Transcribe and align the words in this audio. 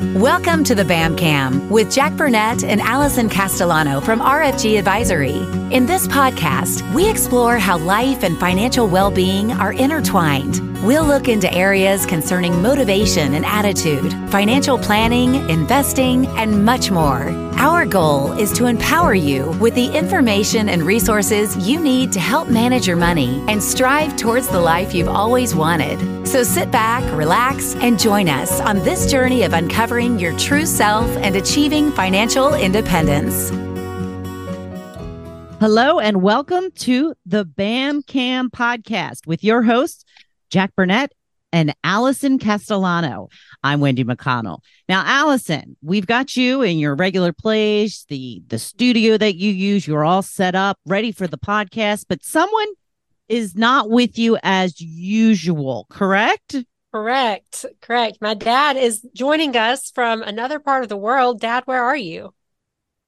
Welcome 0.00 0.64
to 0.64 0.74
the 0.74 0.82
BAM 0.86 1.14
Cam 1.14 1.68
with 1.68 1.92
Jack 1.92 2.14
Burnette 2.14 2.64
and 2.64 2.80
Alison 2.80 3.28
Castellano 3.28 4.00
from 4.00 4.20
RFG 4.20 4.78
Advisory. 4.78 5.36
In 5.74 5.84
this 5.84 6.06
podcast, 6.06 6.90
we 6.94 7.06
explore 7.06 7.58
how 7.58 7.76
life 7.76 8.24
and 8.24 8.40
financial 8.40 8.88
well 8.88 9.10
being 9.10 9.52
are 9.52 9.74
intertwined. 9.74 10.60
We'll 10.82 11.04
look 11.04 11.28
into 11.28 11.52
areas 11.52 12.06
concerning 12.06 12.62
motivation 12.62 13.34
and 13.34 13.44
attitude, 13.44 14.10
financial 14.30 14.78
planning, 14.78 15.34
investing, 15.50 16.26
and 16.28 16.64
much 16.64 16.90
more. 16.90 17.49
Our 17.60 17.84
goal 17.84 18.32
is 18.38 18.52
to 18.52 18.64
empower 18.64 19.12
you 19.12 19.50
with 19.60 19.74
the 19.74 19.94
information 19.94 20.70
and 20.70 20.82
resources 20.82 21.54
you 21.68 21.78
need 21.78 22.10
to 22.12 22.18
help 22.18 22.48
manage 22.48 22.86
your 22.86 22.96
money 22.96 23.44
and 23.48 23.62
strive 23.62 24.16
towards 24.16 24.48
the 24.48 24.58
life 24.58 24.94
you've 24.94 25.10
always 25.10 25.54
wanted. 25.54 26.26
So 26.26 26.42
sit 26.42 26.70
back, 26.70 27.04
relax, 27.14 27.74
and 27.74 27.98
join 27.98 28.30
us 28.30 28.62
on 28.62 28.78
this 28.78 29.10
journey 29.10 29.42
of 29.42 29.52
uncovering 29.52 30.18
your 30.18 30.34
true 30.38 30.64
self 30.64 31.06
and 31.18 31.36
achieving 31.36 31.92
financial 31.92 32.54
independence. 32.54 33.50
Hello, 35.60 35.98
and 35.98 36.22
welcome 36.22 36.70
to 36.76 37.12
the 37.26 37.44
BAM 37.44 38.04
Cam 38.04 38.48
podcast 38.48 39.26
with 39.26 39.44
your 39.44 39.64
hosts, 39.64 40.06
Jack 40.48 40.74
Burnette 40.74 41.10
and 41.52 41.74
Alison 41.84 42.38
Castellano. 42.38 43.28
I'm 43.62 43.80
Wendy 43.80 44.04
McConnell. 44.04 44.60
Now, 44.88 45.02
Alison, 45.04 45.76
we've 45.82 46.06
got 46.06 46.36
you 46.36 46.62
in 46.62 46.78
your 46.78 46.94
regular 46.94 47.32
place, 47.32 48.04
the 48.08 48.42
the 48.48 48.58
studio 48.58 49.16
that 49.16 49.36
you 49.36 49.52
use. 49.52 49.86
You're 49.86 50.04
all 50.04 50.22
set 50.22 50.54
up, 50.54 50.78
ready 50.86 51.12
for 51.12 51.26
the 51.26 51.38
podcast, 51.38 52.06
but 52.08 52.24
someone 52.24 52.68
is 53.28 53.54
not 53.54 53.90
with 53.90 54.18
you 54.18 54.38
as 54.42 54.80
usual, 54.80 55.86
correct? 55.88 56.56
Correct. 56.92 57.64
Correct. 57.80 58.18
My 58.20 58.34
dad 58.34 58.76
is 58.76 59.06
joining 59.14 59.56
us 59.56 59.90
from 59.92 60.22
another 60.22 60.58
part 60.58 60.82
of 60.82 60.88
the 60.88 60.96
world. 60.96 61.40
Dad, 61.40 61.62
where 61.66 61.82
are 61.82 61.96
you? 61.96 62.34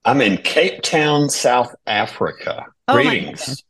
I'm 0.05 0.21
in 0.21 0.37
Cape 0.37 0.81
Town, 0.81 1.29
South 1.29 1.75
Africa. 1.85 2.65
Oh 2.87 2.95
my 2.95 3.03
Greetings. 3.03 3.63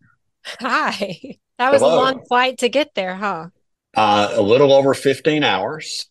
Hi. 0.59 1.37
That 1.57 1.71
was 1.71 1.81
Hello. 1.81 1.95
a 1.95 1.97
long 1.97 2.25
flight 2.25 2.59
to 2.59 2.69
get 2.69 2.93
there, 2.95 3.15
huh? 3.15 3.47
Uh, 3.95 4.29
a 4.33 4.41
little 4.41 4.73
over 4.73 4.93
15 4.93 5.43
hours 5.43 6.07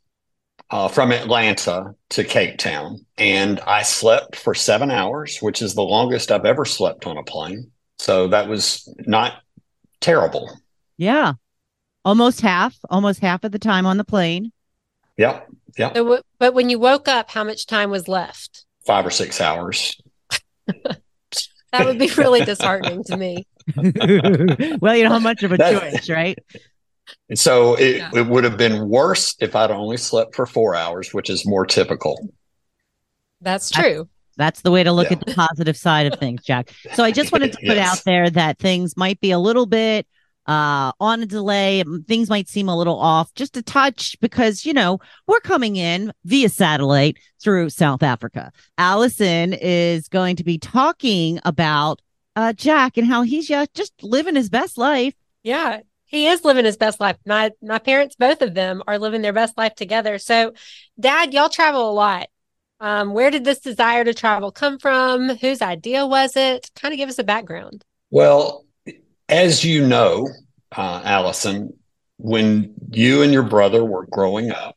uh, 0.71 0.89
from 0.89 1.11
Atlanta 1.13 1.95
to 2.11 2.25
Cape 2.25 2.59
Town. 2.59 3.05
And 3.19 3.59
I 3.61 3.83
slept 3.83 4.37
for 4.37 4.55
seven 4.55 4.91
hours, 4.91 5.39
which 5.41 5.61
is 5.63 5.75
the 5.75 5.83
longest 5.83 6.31
I've 6.31 6.45
ever 6.45 6.65
slept 6.65 7.07
on 7.07 7.17
a 7.17 7.23
plane. 7.25 7.71
So 7.99 8.29
that 8.29 8.49
was 8.49 8.93
not 9.07 9.43
terrible. 10.01 10.51
Yeah. 10.97 11.35
Almost 12.05 12.41
half, 12.41 12.77
almost 12.91 13.21
half 13.21 13.45
of 13.45 13.53
the 13.53 13.59
time 13.59 13.87
on 13.87 13.97
the 13.97 14.05
plane. 14.05 14.53
Yep. 15.17 15.49
Yep. 15.79 15.95
So, 15.97 16.03
w- 16.03 16.23
but 16.39 16.55
when 16.55 16.69
you 16.71 16.79
woke 16.79 17.09
up, 17.09 17.31
how 17.31 17.45
much 17.45 17.67
time 17.67 17.91
was 17.91 18.09
left? 18.09 18.65
Five 18.87 19.07
or 19.07 19.11
six 19.11 19.41
hours. 19.41 20.01
That 21.73 21.87
would 21.87 21.99
be 21.99 22.11
really 22.19 22.45
disheartening 22.45 23.03
to 23.05 23.17
me. 23.17 23.47
well, 23.77 24.95
you 24.95 25.05
don't 25.05 25.13
have 25.13 25.23
much 25.23 25.43
of 25.43 25.53
a 25.53 25.57
That- 25.57 25.81
choice, 25.81 26.11
right? 26.11 26.39
And 27.29 27.39
so 27.39 27.75
it, 27.75 27.97
Yeah. 27.97 28.11
it 28.15 28.27
would 28.27 28.45
have 28.45 28.57
been 28.57 28.89
worse 28.89 29.35
if 29.41 29.55
I'd 29.57 29.71
only 29.71 29.97
slept 29.97 30.35
for 30.35 30.47
four 30.47 30.75
hours, 30.75 31.13
which 31.13 31.31
is 31.31 31.47
more 31.47 31.67
typical. 31.67 32.29
That's 33.41 33.71
true. 33.71 34.09
That's 34.37 34.63
the 34.63 34.71
way 34.71 34.83
to 34.83 34.93
look 34.93 35.11
Yeah. 35.11 35.19
at 35.19 35.27
the 35.27 35.35
positive 35.35 35.77
side 35.77 36.07
of 36.13 36.19
things, 36.19 36.43
Jack. 36.43 36.71
So 36.95 37.05
I 37.05 37.11
just 37.11 37.33
wanted 37.33 37.53
to 37.53 37.59
put 37.59 37.65
Yes. 37.77 37.99
out 37.99 38.05
there 38.05 38.31
that 38.31 38.59
things 38.59 38.97
might 38.97 39.21
be 39.21 39.31
a 39.31 39.39
little 39.39 39.67
bit 39.67 40.07
uh 40.47 40.91
on 40.99 41.23
a 41.23 41.27
delay 41.27 41.83
Um, 41.83 42.05
things 42.09 42.29
might 42.29 42.49
seem 42.49 42.69
a 42.69 42.77
little 42.77 42.99
off 42.99 43.33
just 43.35 43.57
a 43.57 43.63
touch 43.63 44.19
because 44.21 44.67
you 44.67 44.73
know 44.73 44.99
we're 45.29 45.39
coming 45.39 45.77
in 45.77 46.13
via 46.25 46.49
satellite 46.49 47.17
through 47.41 47.71
south 47.71 48.03
africa 48.03 48.51
allison 48.77 49.53
is 49.53 50.09
going 50.09 50.35
to 50.35 50.43
be 50.43 50.59
talking 50.59 51.39
about 51.45 52.03
uh 52.35 52.53
jack 52.55 52.97
and 52.97 53.07
how 53.07 53.23
he's 53.23 53.49
yeah, 53.49 53.67
just 53.73 53.93
living 54.03 54.35
his 54.35 54.51
best 54.51 54.77
life 54.77 55.15
Yeah. 55.45 55.83
He 56.13 56.27
is 56.27 56.45
living 56.45 56.67
his 56.67 56.77
best 56.77 57.01
life. 57.01 57.17
My 57.27 57.51
my 57.63 57.79
parents, 57.79 58.15
both 58.17 58.43
of 58.43 58.53
them, 58.55 58.83
are 58.87 58.99
living 58.99 59.23
their 59.23 59.33
best 59.33 59.57
life 59.57 59.75
together. 59.75 60.19
So, 60.19 60.53
Dad, 61.01 61.33
y'all 61.33 61.49
travel 61.49 61.91
a 61.91 61.93
lot. 61.93 62.29
Um, 62.81 63.15
where 63.15 63.31
did 63.31 63.45
this 63.45 63.61
desire 63.61 64.05
to 64.05 64.13
travel 64.13 64.53
come 64.53 64.79
from? 64.79 65.37
Whose 65.37 65.63
idea 65.63 66.07
was 66.07 66.37
it? 66.37 66.71
Kind 66.77 66.93
of 66.93 66.99
give 66.99 67.09
us 67.09 67.19
a 67.19 67.25
background. 67.25 67.85
Well, 68.11 68.67
as 69.31 69.65
you 69.65 69.87
know, 69.87 70.29
uh, 70.77 71.01
Alison, 71.03 71.73
when 72.19 72.75
you 72.91 73.23
and 73.23 73.33
your 73.33 73.45
brother 73.45 73.83
were 73.83 74.07
growing 74.07 74.51
up, 74.51 74.77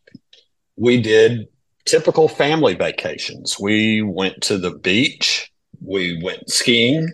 we 0.77 1.01
did 1.01 1.47
typical 1.83 2.29
family 2.29 2.75
vacations. 2.75 3.59
We 3.59 4.01
went 4.01 4.41
to 4.43 4.57
the 4.57 4.77
beach, 4.77 5.51
we 5.81 6.21
went 6.23 6.49
skiing 6.49 7.11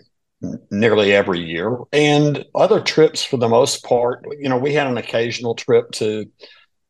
nearly 0.70 1.12
every 1.12 1.40
year, 1.40 1.76
and 1.92 2.44
other 2.54 2.80
trips 2.80 3.22
for 3.22 3.36
the 3.36 3.48
most 3.48 3.84
part. 3.84 4.24
You 4.38 4.48
know, 4.48 4.58
we 4.58 4.74
had 4.74 4.86
an 4.86 4.98
occasional 4.98 5.54
trip 5.54 5.90
to 5.92 6.30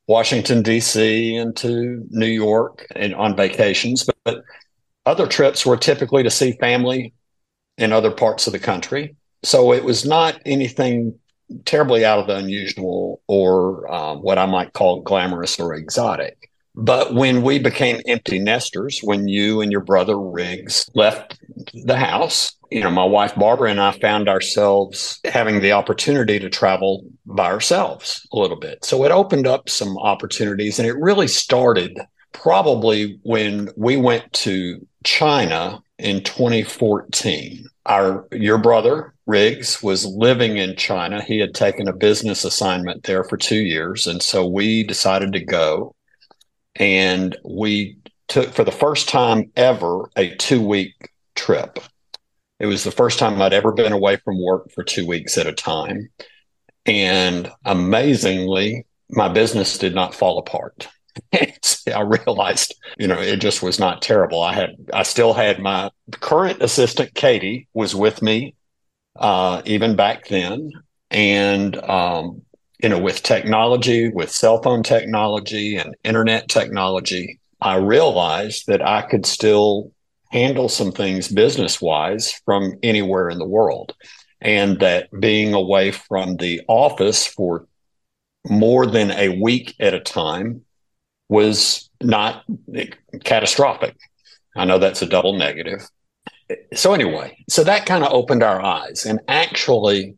Washington, 0.06 0.62
D.C., 0.62 1.36
and 1.36 1.56
to 1.56 2.06
New 2.10 2.26
York 2.26 2.86
and 2.96 3.14
on 3.14 3.36
vacations, 3.36 4.04
but, 4.04 4.16
but 4.24 4.44
other 5.06 5.26
trips 5.26 5.66
were 5.66 5.76
typically 5.76 6.22
to 6.22 6.30
see 6.30 6.52
family 6.52 7.12
in 7.78 7.92
other 7.92 8.10
parts 8.10 8.46
of 8.46 8.52
the 8.52 8.58
country. 8.58 9.16
So 9.42 9.72
it 9.72 9.84
was 9.84 10.04
not 10.04 10.40
anything 10.46 11.18
terribly 11.64 12.04
out 12.04 12.18
of 12.18 12.26
the 12.26 12.36
unusual 12.36 13.20
or 13.26 13.92
um, 13.92 14.18
what 14.18 14.38
I 14.38 14.46
might 14.46 14.72
call 14.72 15.02
glamorous 15.02 15.58
or 15.58 15.74
exotic. 15.74 16.50
But 16.74 17.14
when 17.14 17.42
we 17.42 17.58
became 17.58 18.00
empty 18.06 18.38
nesters, 18.38 19.00
when 19.00 19.28
you 19.28 19.60
and 19.60 19.70
your 19.70 19.82
brother 19.82 20.18
Riggs 20.18 20.88
left 20.94 21.38
the 21.74 21.96
house, 21.96 22.56
you 22.72 22.80
know, 22.80 22.90
my 22.90 23.04
wife 23.04 23.34
Barbara 23.34 23.70
and 23.70 23.80
I 23.80 23.92
found 23.92 24.28
ourselves 24.28 25.20
having 25.24 25.60
the 25.60 25.72
opportunity 25.72 26.38
to 26.38 26.48
travel 26.48 27.04
by 27.26 27.46
ourselves 27.46 28.26
a 28.32 28.38
little 28.38 28.58
bit. 28.58 28.84
So 28.84 29.04
it 29.04 29.12
opened 29.12 29.46
up 29.46 29.68
some 29.68 29.98
opportunities 29.98 30.78
and 30.78 30.88
it 30.88 30.96
really 30.96 31.28
started 31.28 32.00
probably 32.32 33.20
when 33.24 33.68
we 33.76 33.96
went 33.96 34.32
to 34.32 34.86
China 35.04 35.82
in 35.98 36.22
2014. 36.24 37.66
Our 37.84 38.26
your 38.32 38.58
brother 38.58 39.14
Riggs 39.26 39.82
was 39.82 40.06
living 40.06 40.56
in 40.56 40.74
China. 40.76 41.22
He 41.22 41.38
had 41.38 41.54
taken 41.54 41.88
a 41.88 41.92
business 41.92 42.44
assignment 42.44 43.04
there 43.04 43.24
for 43.24 43.36
2 43.36 43.56
years 43.56 44.06
and 44.06 44.22
so 44.22 44.46
we 44.46 44.82
decided 44.82 45.32
to 45.34 45.44
go 45.44 45.94
and 46.76 47.36
we 47.44 47.98
took 48.28 48.50
for 48.54 48.64
the 48.64 48.72
first 48.72 49.08
time 49.08 49.50
ever 49.56 50.08
a 50.16 50.34
2-week 50.36 51.10
trip. 51.34 51.78
It 52.62 52.66
was 52.66 52.84
the 52.84 52.92
first 52.92 53.18
time 53.18 53.42
I'd 53.42 53.52
ever 53.52 53.72
been 53.72 53.90
away 53.90 54.18
from 54.18 54.40
work 54.40 54.70
for 54.70 54.84
2 54.84 55.04
weeks 55.04 55.36
at 55.36 55.48
a 55.48 55.52
time. 55.52 56.10
And 56.86 57.50
amazingly, 57.64 58.86
my 59.10 59.28
business 59.28 59.76
did 59.78 59.96
not 59.96 60.14
fall 60.14 60.38
apart. 60.38 60.86
I 61.34 62.00
realized, 62.02 62.76
you 63.00 63.08
know, 63.08 63.18
it 63.18 63.40
just 63.40 63.64
was 63.64 63.80
not 63.80 64.00
terrible. 64.00 64.44
I 64.44 64.54
had, 64.54 64.76
I 64.92 65.02
still 65.02 65.32
had 65.32 65.58
my 65.58 65.90
current 66.20 66.62
assistant, 66.62 67.14
Katie, 67.14 67.66
was 67.74 67.96
with 67.96 68.22
me, 68.22 68.54
uh, 69.16 69.62
even 69.64 69.96
back 69.96 70.28
then. 70.28 70.70
And, 71.10 71.76
um, 71.82 72.42
you 72.80 72.88
know, 72.88 73.00
with 73.00 73.24
technology, 73.24 74.08
with 74.08 74.30
cell 74.30 74.62
phone 74.62 74.84
technology 74.84 75.74
and 75.74 75.96
internet 76.04 76.48
technology, 76.48 77.40
I 77.60 77.74
realized 77.74 78.68
that 78.68 78.86
I 78.86 79.02
could 79.02 79.26
still 79.26 79.90
handle 80.32 80.68
some 80.68 80.92
things 80.92 81.28
business 81.28 81.80
wise 81.80 82.32
from 82.44 82.74
anywhere 82.82 83.28
in 83.28 83.38
the 83.38 83.46
world. 83.46 83.94
And 84.40 84.80
that 84.80 85.08
being 85.20 85.54
away 85.54 85.92
from 85.92 86.36
the 86.36 86.62
office 86.66 87.26
for 87.26 87.66
more 88.48 88.86
than 88.86 89.12
a 89.12 89.40
week 89.40 89.74
at 89.78 89.94
a 89.94 90.00
time 90.00 90.62
was 91.28 91.88
not 92.02 92.44
catastrophic. 93.24 93.96
I 94.56 94.64
know 94.64 94.78
that's 94.78 95.02
a 95.02 95.06
double 95.06 95.34
negative. 95.34 95.88
So, 96.74 96.92
anyway, 96.92 97.44
so 97.48 97.64
that 97.64 97.86
kind 97.86 98.04
of 98.04 98.12
opened 98.12 98.42
our 98.42 98.60
eyes. 98.60 99.06
And 99.06 99.20
actually, 99.28 100.16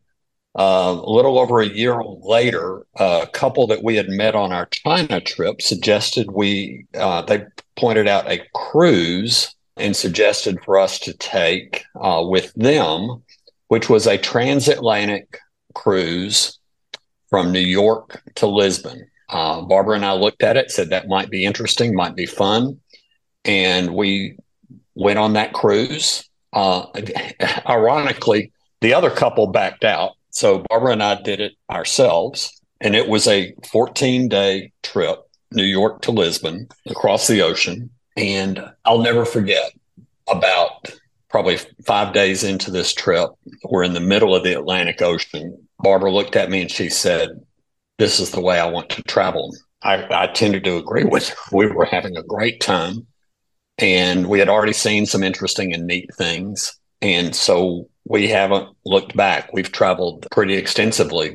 uh, 0.58 0.96
a 1.04 1.10
little 1.10 1.38
over 1.38 1.60
a 1.60 1.68
year 1.68 2.02
later, 2.02 2.86
a 2.96 3.28
couple 3.32 3.66
that 3.66 3.84
we 3.84 3.96
had 3.96 4.08
met 4.08 4.34
on 4.34 4.52
our 4.52 4.66
China 4.66 5.20
trip 5.20 5.60
suggested 5.60 6.30
we, 6.32 6.86
uh, 6.94 7.22
they 7.22 7.44
pointed 7.76 8.08
out 8.08 8.30
a 8.30 8.42
cruise 8.54 9.54
and 9.76 9.96
suggested 9.96 10.62
for 10.64 10.78
us 10.78 10.98
to 11.00 11.12
take 11.14 11.84
uh, 12.00 12.22
with 12.24 12.52
them, 12.54 13.22
which 13.68 13.88
was 13.88 14.06
a 14.06 14.18
transatlantic 14.18 15.38
cruise 15.74 16.58
from 17.28 17.52
New 17.52 17.58
York 17.58 18.22
to 18.36 18.46
Lisbon. 18.46 19.06
Uh, 19.28 19.62
Barbara 19.62 19.96
and 19.96 20.04
I 20.04 20.12
looked 20.12 20.42
at 20.42 20.56
it, 20.56 20.70
said 20.70 20.90
that 20.90 21.08
might 21.08 21.30
be 21.30 21.44
interesting, 21.44 21.94
might 21.94 22.14
be 22.14 22.26
fun. 22.26 22.80
And 23.44 23.94
we 23.94 24.38
went 24.94 25.18
on 25.18 25.32
that 25.32 25.52
cruise. 25.52 26.28
Uh, 26.52 26.86
ironically, 27.68 28.52
the 28.80 28.94
other 28.94 29.10
couple 29.10 29.48
backed 29.48 29.84
out. 29.84 30.12
So 30.30 30.64
Barbara 30.68 30.92
and 30.92 31.02
I 31.02 31.20
did 31.20 31.40
it 31.40 31.54
ourselves. 31.70 32.60
And 32.80 32.94
it 32.94 33.08
was 33.08 33.26
a 33.26 33.54
14 33.70 34.28
day 34.28 34.72
trip, 34.82 35.18
New 35.52 35.64
York 35.64 36.02
to 36.02 36.12
Lisbon, 36.12 36.68
across 36.86 37.26
the 37.26 37.42
ocean. 37.42 37.90
And 38.16 38.64
I'll 38.84 39.00
never 39.00 39.24
forget 39.24 39.72
about 40.28 40.90
probably 41.28 41.58
five 41.84 42.12
days 42.12 42.44
into 42.44 42.70
this 42.70 42.94
trip, 42.94 43.30
we're 43.64 43.82
in 43.82 43.92
the 43.92 44.00
middle 44.00 44.36
of 44.36 44.44
the 44.44 44.56
Atlantic 44.56 45.02
Ocean. 45.02 45.66
Barbara 45.80 46.12
looked 46.12 46.36
at 46.36 46.48
me 46.48 46.62
and 46.62 46.70
she 46.70 46.88
said, 46.88 47.30
This 47.98 48.20
is 48.20 48.30
the 48.30 48.40
way 48.40 48.60
I 48.60 48.70
want 48.70 48.90
to 48.90 49.02
travel. 49.02 49.52
I, 49.82 50.06
I 50.10 50.26
tended 50.28 50.64
to 50.64 50.76
agree 50.76 51.04
with 51.04 51.28
her. 51.28 51.36
We 51.52 51.66
were 51.66 51.84
having 51.84 52.16
a 52.16 52.22
great 52.22 52.60
time 52.60 53.06
and 53.78 54.28
we 54.28 54.38
had 54.38 54.48
already 54.48 54.72
seen 54.72 55.06
some 55.06 55.22
interesting 55.22 55.74
and 55.74 55.86
neat 55.86 56.08
things. 56.14 56.78
And 57.02 57.34
so 57.34 57.88
we 58.04 58.28
haven't 58.28 58.68
looked 58.84 59.16
back. 59.16 59.52
We've 59.52 59.70
traveled 59.70 60.26
pretty 60.30 60.54
extensively 60.54 61.34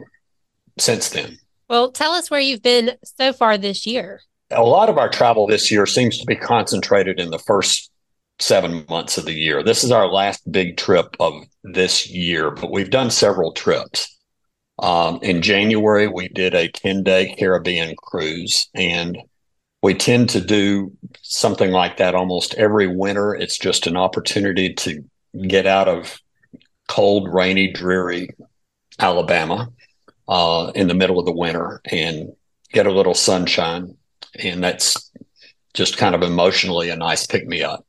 since 0.78 1.10
then. 1.10 1.38
Well, 1.70 1.92
tell 1.92 2.14
us 2.14 2.32
where 2.32 2.40
you've 2.40 2.64
been 2.64 2.94
so 3.04 3.34
far 3.34 3.58
this 3.58 3.86
year. 3.86 4.22
A 4.52 4.64
lot 4.64 4.90
of 4.90 4.98
our 4.98 5.10
travel 5.10 5.46
this 5.46 5.70
year 5.72 5.86
seems 5.86 6.18
to 6.18 6.26
be 6.26 6.36
concentrated 6.36 7.20
in 7.20 7.30
the 7.30 7.40
first 7.40 7.92
seven 8.40 8.86
months 8.90 9.18
of 9.18 9.26
the 9.26 9.34
year. 9.34 9.62
This 9.62 9.84
is 9.84 9.92
our 9.92 10.08
last 10.08 10.50
big 10.52 10.78
trip 10.78 11.16
of 11.20 11.34
this 11.64 12.10
year, 12.10 12.52
but 12.52 12.72
we've 12.72 12.90
done 12.90 13.12
several 13.12 13.52
trips. 13.52 14.18
Um, 14.80 15.20
in 15.22 15.42
January, 15.42 16.08
we 16.08 16.30
did 16.30 16.56
a 16.56 16.70
10 16.70 17.04
day 17.04 17.36
Caribbean 17.38 17.96
cruise, 17.98 18.70
and 18.74 19.18
we 19.84 19.94
tend 19.94 20.30
to 20.32 20.42
do 20.42 20.94
something 21.22 21.72
like 21.72 21.98
that 21.98 22.16
almost 22.16 22.56
every 22.56 22.88
winter. 22.88 23.36
It's 23.36 23.58
just 23.58 23.88
an 23.88 23.98
opportunity 23.98 24.74
to 24.74 25.04
get 25.48 25.66
out 25.66 25.88
of 25.88 26.20
cold, 26.88 27.32
rainy, 27.32 27.72
dreary 27.72 28.30
Alabama 29.00 29.72
uh, 30.28 30.72
in 30.76 30.88
the 30.88 30.94
middle 30.94 31.20
of 31.20 31.26
the 31.26 31.32
winter 31.32 31.82
and 31.86 32.32
get 32.74 32.88
a 32.88 32.92
little 32.92 33.14
sunshine. 33.14 33.96
And 34.38 34.64
that's 34.64 35.12
just 35.74 35.98
kind 35.98 36.16
of 36.16 36.24
emotionally 36.24 36.90
a 36.90 36.96
nice 36.96 37.26
pick 37.26 37.48
me 37.48 37.64
up. 37.64 37.86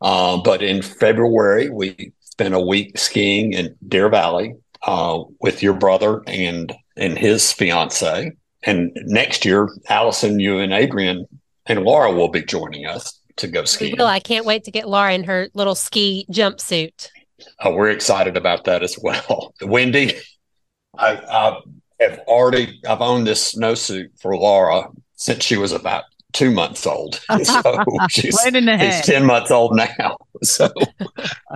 Uh, 0.00 0.36
but 0.38 0.62
in 0.62 0.82
February, 0.82 1.70
we 1.70 2.12
spent 2.20 2.54
a 2.54 2.60
week 2.60 2.98
skiing 2.98 3.52
in 3.52 3.76
Deer 3.86 4.08
Valley 4.08 4.54
uh, 4.86 5.22
with 5.40 5.62
your 5.62 5.74
brother 5.74 6.22
and 6.26 6.72
and 6.96 7.16
his 7.16 7.52
fiance. 7.52 8.32
And 8.64 8.92
next 9.06 9.44
year, 9.44 9.68
Alison, 9.88 10.40
you 10.40 10.58
and 10.58 10.72
Adrian 10.72 11.26
and 11.66 11.84
Laura 11.84 12.12
will 12.12 12.28
be 12.28 12.42
joining 12.42 12.86
us 12.86 13.20
to 13.36 13.48
go 13.48 13.64
skiing. 13.64 13.96
Will. 13.96 14.06
I 14.06 14.20
can't 14.20 14.44
wait 14.44 14.64
to 14.64 14.70
get 14.70 14.88
Laura 14.88 15.12
in 15.12 15.24
her 15.24 15.48
little 15.54 15.74
ski 15.74 16.26
jumpsuit. 16.30 17.08
Uh, 17.58 17.70
we're 17.70 17.90
excited 17.90 18.36
about 18.36 18.64
that 18.64 18.82
as 18.82 18.98
well. 19.00 19.54
Wendy, 19.62 20.14
I, 20.98 21.16
I 21.16 21.60
have 22.00 22.18
already 22.26 22.80
I've 22.86 23.00
owned 23.00 23.26
this 23.26 23.54
snowsuit 23.54 24.20
for 24.20 24.36
Laura 24.36 24.88
since 25.22 25.44
she 25.44 25.56
was 25.56 25.72
about 25.72 26.04
two 26.32 26.50
months 26.50 26.86
old. 26.86 27.20
So 27.44 27.84
she's, 28.08 28.22
she's 28.24 29.06
10 29.06 29.26
months 29.26 29.50
old 29.50 29.76
now. 29.76 30.16
So, 30.42 30.72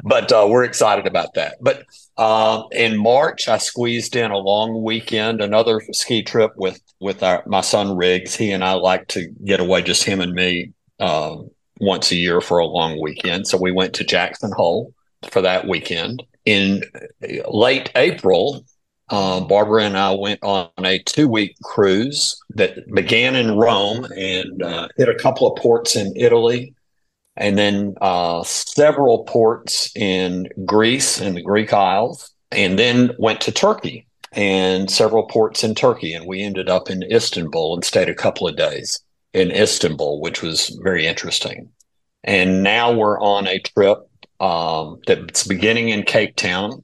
but 0.04 0.30
uh, 0.30 0.46
we're 0.48 0.62
excited 0.62 1.08
about 1.08 1.34
that. 1.34 1.56
But 1.60 1.82
uh, 2.16 2.62
in 2.70 2.96
March, 2.96 3.48
I 3.48 3.58
squeezed 3.58 4.14
in 4.14 4.30
a 4.30 4.38
long 4.38 4.84
weekend, 4.84 5.40
another 5.40 5.82
ski 5.90 6.22
trip 6.22 6.52
with 6.54 6.80
with 7.00 7.20
our 7.24 7.42
my 7.46 7.62
son 7.62 7.96
Riggs. 7.96 8.36
He 8.36 8.52
and 8.52 8.62
I 8.62 8.74
like 8.74 9.08
to 9.08 9.26
get 9.44 9.58
away, 9.58 9.82
just 9.82 10.04
him 10.04 10.20
and 10.20 10.32
me, 10.32 10.72
uh, 11.00 11.34
once 11.80 12.12
a 12.12 12.14
year 12.14 12.40
for 12.40 12.58
a 12.58 12.66
long 12.66 13.02
weekend. 13.02 13.48
So 13.48 13.58
we 13.58 13.72
went 13.72 13.92
to 13.94 14.04
Jackson 14.04 14.52
Hole 14.52 14.94
for 15.32 15.42
that 15.42 15.66
weekend. 15.66 16.22
In 16.44 16.84
late 17.48 17.90
April, 17.96 18.64
uh, 19.08 19.40
Barbara 19.40 19.84
and 19.84 19.96
I 19.96 20.12
went 20.12 20.42
on 20.42 20.70
a 20.78 20.98
two 21.00 21.28
week 21.28 21.56
cruise 21.62 22.40
that 22.50 22.90
began 22.92 23.36
in 23.36 23.56
Rome 23.56 24.04
and 24.16 24.62
uh, 24.62 24.88
hit 24.96 25.08
a 25.08 25.14
couple 25.14 25.46
of 25.50 25.60
ports 25.62 25.96
in 25.96 26.12
Italy 26.16 26.74
and 27.36 27.58
then 27.58 27.94
uh, 28.00 28.42
several 28.44 29.24
ports 29.24 29.94
in 29.94 30.48
Greece 30.64 31.20
and 31.20 31.36
the 31.36 31.42
Greek 31.42 31.72
Isles, 31.72 32.32
and 32.50 32.78
then 32.78 33.10
went 33.18 33.40
to 33.42 33.52
Turkey 33.52 34.06
and 34.32 34.90
several 34.90 35.24
ports 35.24 35.62
in 35.62 35.74
Turkey. 35.74 36.14
And 36.14 36.26
we 36.26 36.42
ended 36.42 36.68
up 36.68 36.88
in 36.88 37.02
Istanbul 37.02 37.74
and 37.74 37.84
stayed 37.84 38.08
a 38.08 38.14
couple 38.14 38.48
of 38.48 38.56
days 38.56 38.98
in 39.34 39.50
Istanbul, 39.50 40.20
which 40.20 40.42
was 40.42 40.68
very 40.82 41.06
interesting. 41.06 41.68
And 42.24 42.62
now 42.62 42.92
we're 42.92 43.20
on 43.20 43.46
a 43.46 43.58
trip 43.60 43.98
um, 44.40 45.00
that's 45.06 45.46
beginning 45.46 45.90
in 45.90 46.02
Cape 46.04 46.36
Town 46.36 46.82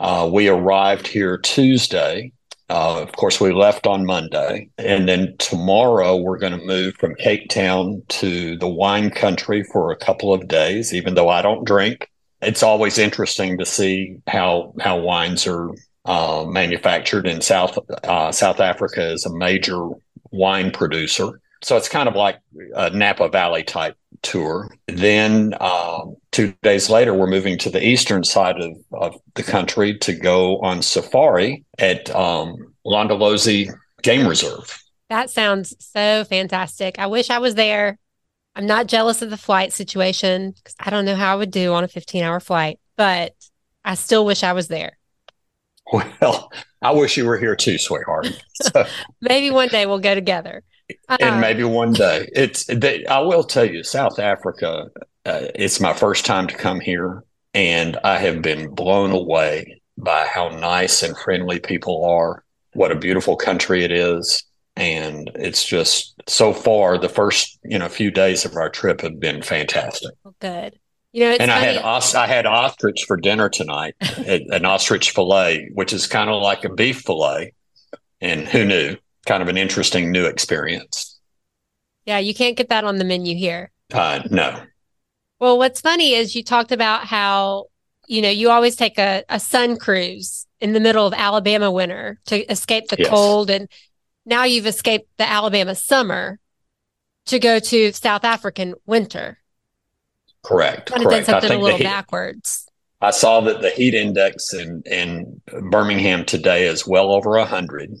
uh, 0.00 0.28
we 0.32 0.48
arrived 0.48 1.06
here 1.06 1.38
Tuesday. 1.38 2.32
Uh, 2.70 3.02
of 3.02 3.12
course, 3.12 3.40
we 3.40 3.52
left 3.52 3.86
on 3.86 4.06
Monday. 4.06 4.68
And 4.78 5.08
then 5.08 5.34
tomorrow, 5.38 6.16
we're 6.16 6.38
going 6.38 6.58
to 6.58 6.66
move 6.66 6.94
from 6.96 7.14
Cape 7.16 7.48
Town 7.50 8.02
to 8.08 8.56
the 8.56 8.68
wine 8.68 9.10
country 9.10 9.62
for 9.64 9.90
a 9.90 9.96
couple 9.96 10.32
of 10.32 10.48
days, 10.48 10.94
even 10.94 11.14
though 11.14 11.28
I 11.28 11.42
don't 11.42 11.64
drink. 11.64 12.10
It's 12.40 12.62
always 12.62 12.98
interesting 12.98 13.58
to 13.58 13.66
see 13.66 14.16
how, 14.26 14.74
how 14.80 14.98
wines 14.98 15.46
are 15.46 15.70
uh, 16.04 16.44
manufactured 16.48 17.26
in 17.26 17.40
South, 17.40 17.78
uh, 18.04 18.32
South 18.32 18.60
Africa 18.60 19.12
is 19.12 19.24
a 19.24 19.34
major 19.34 19.88
wine 20.30 20.70
producer. 20.70 21.40
So 21.62 21.76
it's 21.76 21.88
kind 21.88 22.08
of 22.08 22.14
like 22.14 22.40
a 22.74 22.90
Napa 22.90 23.28
Valley 23.28 23.62
type 23.62 23.96
tour. 24.24 24.70
Then 24.88 25.54
um, 25.60 26.16
two 26.32 26.54
days 26.62 26.90
later, 26.90 27.14
we're 27.14 27.26
moving 27.26 27.58
to 27.58 27.70
the 27.70 27.84
eastern 27.86 28.24
side 28.24 28.60
of, 28.60 28.76
of 28.92 29.20
the 29.34 29.42
country 29.42 29.96
to 29.98 30.12
go 30.12 30.58
on 30.60 30.82
safari 30.82 31.64
at 31.78 32.10
um, 32.14 32.74
Londolozi 32.86 33.72
Game 34.02 34.26
Reserve. 34.26 34.82
That 35.10 35.30
sounds 35.30 35.74
so 35.78 36.24
fantastic. 36.24 36.98
I 36.98 37.06
wish 37.06 37.30
I 37.30 37.38
was 37.38 37.54
there. 37.54 37.98
I'm 38.56 38.66
not 38.66 38.86
jealous 38.86 39.22
of 39.22 39.30
the 39.30 39.36
flight 39.36 39.72
situation 39.72 40.52
because 40.52 40.74
I 40.78 40.90
don't 40.90 41.04
know 41.04 41.16
how 41.16 41.32
I 41.32 41.36
would 41.36 41.50
do 41.50 41.72
on 41.72 41.84
a 41.84 41.88
15 41.88 42.22
hour 42.22 42.40
flight, 42.40 42.78
but 42.96 43.34
I 43.84 43.94
still 43.94 44.24
wish 44.24 44.42
I 44.42 44.52
was 44.52 44.68
there. 44.68 44.98
Well, 45.92 46.50
I 46.80 46.92
wish 46.92 47.16
you 47.16 47.26
were 47.26 47.36
here 47.36 47.54
too, 47.54 47.78
sweetheart. 47.78 48.28
So. 48.62 48.86
Maybe 49.20 49.50
one 49.50 49.68
day 49.68 49.84
we'll 49.84 49.98
go 49.98 50.14
together 50.14 50.62
and 51.08 51.22
uh, 51.22 51.38
maybe 51.38 51.64
one 51.64 51.92
day. 51.92 52.28
It's 52.34 52.64
they, 52.66 53.06
i 53.06 53.20
will 53.20 53.44
tell 53.44 53.64
you 53.64 53.82
south 53.82 54.18
africa 54.18 54.90
uh, 55.24 55.46
it's 55.54 55.80
my 55.80 55.92
first 55.92 56.26
time 56.26 56.46
to 56.48 56.56
come 56.56 56.80
here 56.80 57.24
and 57.52 57.96
i 58.04 58.18
have 58.18 58.42
been 58.42 58.74
blown 58.74 59.10
away 59.10 59.80
by 59.96 60.26
how 60.26 60.48
nice 60.48 61.02
and 61.02 61.16
friendly 61.16 61.60
people 61.60 62.04
are 62.04 62.44
what 62.72 62.92
a 62.92 62.96
beautiful 62.96 63.36
country 63.36 63.84
it 63.84 63.92
is 63.92 64.44
and 64.76 65.30
it's 65.34 65.64
just 65.64 66.14
so 66.28 66.52
far 66.52 66.98
the 66.98 67.08
first 67.08 67.58
you 67.64 67.78
know 67.78 67.88
few 67.88 68.10
days 68.10 68.44
of 68.44 68.56
our 68.56 68.68
trip 68.68 69.00
have 69.00 69.20
been 69.20 69.42
fantastic. 69.42 70.10
Good. 70.40 70.78
You 71.12 71.24
know 71.24 71.30
and 71.32 71.50
funny. 71.50 71.52
i 71.52 71.72
had 71.72 71.82
os- 71.82 72.14
i 72.14 72.26
had 72.26 72.44
ostrich 72.44 73.04
for 73.06 73.16
dinner 73.16 73.48
tonight 73.48 73.94
an 74.26 74.64
ostrich 74.64 75.12
fillet 75.12 75.70
which 75.74 75.92
is 75.92 76.06
kind 76.06 76.28
of 76.28 76.42
like 76.42 76.64
a 76.64 76.74
beef 76.74 77.02
fillet 77.02 77.52
and 78.20 78.48
who 78.48 78.64
knew 78.64 78.96
kind 79.24 79.42
of 79.42 79.48
an 79.48 79.56
interesting 79.56 80.12
new 80.12 80.26
experience. 80.26 81.18
Yeah, 82.04 82.18
you 82.18 82.34
can't 82.34 82.56
get 82.56 82.68
that 82.68 82.84
on 82.84 82.96
the 82.96 83.04
menu 83.04 83.34
here. 83.34 83.70
Uh, 83.92 84.20
no. 84.30 84.62
Well, 85.40 85.58
what's 85.58 85.80
funny 85.80 86.14
is 86.14 86.36
you 86.36 86.44
talked 86.44 86.72
about 86.72 87.06
how, 87.06 87.66
you 88.06 88.22
know, 88.22 88.30
you 88.30 88.50
always 88.50 88.76
take 88.76 88.98
a, 88.98 89.24
a 89.28 89.40
sun 89.40 89.76
cruise 89.76 90.46
in 90.60 90.72
the 90.72 90.80
middle 90.80 91.06
of 91.06 91.12
Alabama 91.14 91.70
winter 91.70 92.18
to 92.26 92.44
escape 92.50 92.88
the 92.88 92.96
yes. 92.98 93.08
cold. 93.08 93.50
And 93.50 93.68
now 94.24 94.44
you've 94.44 94.66
escaped 94.66 95.08
the 95.18 95.28
Alabama 95.28 95.74
summer 95.74 96.38
to 97.26 97.38
go 97.38 97.58
to 97.58 97.92
South 97.92 98.24
African 98.24 98.74
winter. 98.86 99.38
Correct. 100.42 100.90
Kind 100.90 101.04
of 101.04 101.10
did 101.10 101.26
something 101.26 101.52
a 101.52 101.58
little 101.58 101.78
heat, 101.78 101.84
backwards. 101.84 102.68
I 103.00 103.10
saw 103.10 103.40
that 103.42 103.60
the 103.60 103.70
heat 103.70 103.94
index 103.94 104.54
in, 104.54 104.82
in 104.86 105.40
Birmingham 105.70 106.24
today 106.24 106.66
is 106.66 106.86
well 106.86 107.12
over 107.12 107.30
100. 107.30 107.94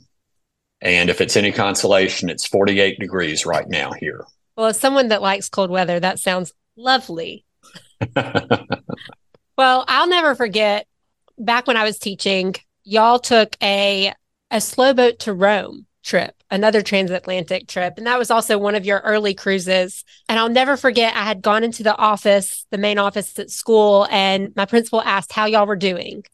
And 0.84 1.08
if 1.08 1.20
it's 1.20 1.36
any 1.36 1.50
consolation, 1.50 2.28
it's 2.28 2.46
48 2.46 3.00
degrees 3.00 3.46
right 3.46 3.66
now 3.68 3.92
here. 3.98 4.24
Well, 4.54 4.66
as 4.66 4.78
someone 4.78 5.08
that 5.08 5.22
likes 5.22 5.48
cold 5.48 5.70
weather, 5.70 5.98
that 5.98 6.18
sounds 6.20 6.52
lovely. 6.76 7.44
well, 8.14 9.84
I'll 9.88 10.08
never 10.08 10.34
forget 10.34 10.86
back 11.38 11.66
when 11.66 11.76
I 11.76 11.84
was 11.84 11.98
teaching, 11.98 12.54
y'all 12.84 13.18
took 13.18 13.56
a 13.62 14.12
a 14.50 14.60
slow 14.60 14.94
boat 14.94 15.18
to 15.20 15.32
Rome 15.32 15.86
trip, 16.04 16.34
another 16.50 16.82
transatlantic 16.82 17.66
trip. 17.66 17.94
And 17.96 18.06
that 18.06 18.18
was 18.18 18.30
also 18.30 18.58
one 18.58 18.74
of 18.74 18.84
your 18.84 19.00
early 19.00 19.34
cruises. 19.34 20.04
And 20.28 20.38
I'll 20.38 20.50
never 20.50 20.76
forget, 20.76 21.16
I 21.16 21.24
had 21.24 21.40
gone 21.40 21.64
into 21.64 21.82
the 21.82 21.96
office, 21.96 22.66
the 22.70 22.78
main 22.78 22.98
office 22.98 23.38
at 23.38 23.50
school, 23.50 24.06
and 24.10 24.54
my 24.54 24.66
principal 24.66 25.00
asked 25.00 25.32
how 25.32 25.46
y'all 25.46 25.66
were 25.66 25.76
doing. 25.76 26.24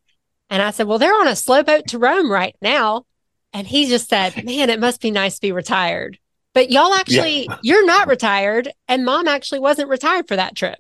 And 0.51 0.61
I 0.61 0.73
said, 0.73 0.89
Well, 0.89 0.99
they're 0.99 1.15
on 1.15 1.29
a 1.29 1.37
slow 1.37 1.63
boat 1.63 1.87
to 1.89 1.99
Rome 1.99 2.31
right 2.31 2.57
now. 2.61 3.07
And 3.53 3.67
he 3.67 3.87
just 3.87 4.09
said, 4.09 4.45
Man, 4.45 4.71
it 4.71 4.81
must 4.81 5.01
be 5.01 5.11
nice 5.11 5.37
to 5.37 5.41
be 5.41 5.53
retired. 5.53 6.19
But 6.53 6.71
y'all 6.71 6.95
actually, 6.95 7.45
yeah. 7.45 7.59
you're 7.63 7.87
not 7.87 8.09
retired, 8.09 8.73
and 8.89 9.05
mom 9.05 9.29
actually 9.29 9.61
wasn't 9.61 9.89
retired 9.89 10.27
for 10.27 10.35
that 10.37 10.57
trip. 10.57 10.79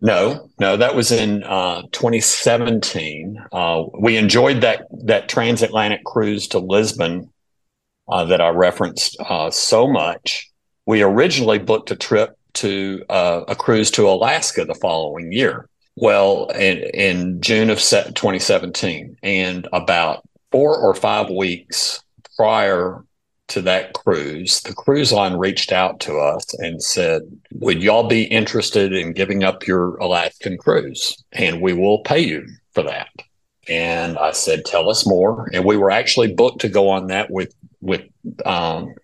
No, 0.00 0.50
no, 0.58 0.76
that 0.76 0.96
was 0.96 1.12
in 1.12 1.44
uh, 1.44 1.82
2017. 1.92 3.38
Uh, 3.52 3.84
we 4.00 4.16
enjoyed 4.16 4.62
that 4.62 4.86
that 5.04 5.28
transatlantic 5.28 6.02
cruise 6.04 6.48
to 6.48 6.58
Lisbon 6.58 7.30
uh, 8.08 8.24
that 8.24 8.40
I 8.40 8.48
referenced 8.48 9.16
uh, 9.20 9.50
so 9.52 9.86
much. 9.86 10.50
We 10.86 11.02
originally 11.02 11.60
booked 11.60 11.92
a 11.92 11.96
trip 11.96 12.36
to 12.54 13.04
uh, 13.08 13.44
a 13.46 13.54
cruise 13.54 13.92
to 13.92 14.08
Alaska 14.08 14.64
the 14.64 14.74
following 14.74 15.30
year. 15.30 15.68
Well, 15.94 16.46
in, 16.46 16.78
in 16.94 17.40
June 17.40 17.70
of 17.70 17.78
2017, 17.78 19.18
and 19.22 19.68
about 19.72 20.26
four 20.52 20.76
or 20.76 20.94
five 20.94 21.30
weeks 21.30 22.02
prior 22.36 23.04
to 23.48 23.62
that 23.62 23.92
cruise, 23.94 24.60
the 24.62 24.74
cruise 24.74 25.12
line 25.12 25.34
reached 25.34 25.72
out 25.72 26.00
to 26.00 26.18
us 26.18 26.54
and 26.58 26.82
said, 26.82 27.22
Would 27.54 27.82
y'all 27.82 28.06
be 28.06 28.24
interested 28.24 28.92
in 28.92 29.12
giving 29.12 29.42
up 29.42 29.66
your 29.66 29.96
Alaskan 29.96 30.58
cruise? 30.58 31.22
And 31.32 31.60
we 31.60 31.72
will 31.72 31.98
pay 32.00 32.20
you 32.20 32.46
for 32.72 32.82
that. 32.84 33.08
And 33.68 34.16
I 34.18 34.32
said, 34.32 34.64
Tell 34.64 34.88
us 34.88 35.06
more. 35.06 35.50
And 35.52 35.64
we 35.64 35.76
were 35.76 35.90
actually 35.90 36.32
booked 36.32 36.60
to 36.60 36.68
go 36.68 36.88
on 36.88 37.08
that 37.08 37.30
with, 37.30 37.54
with, 37.80 38.02
um, 38.44 38.94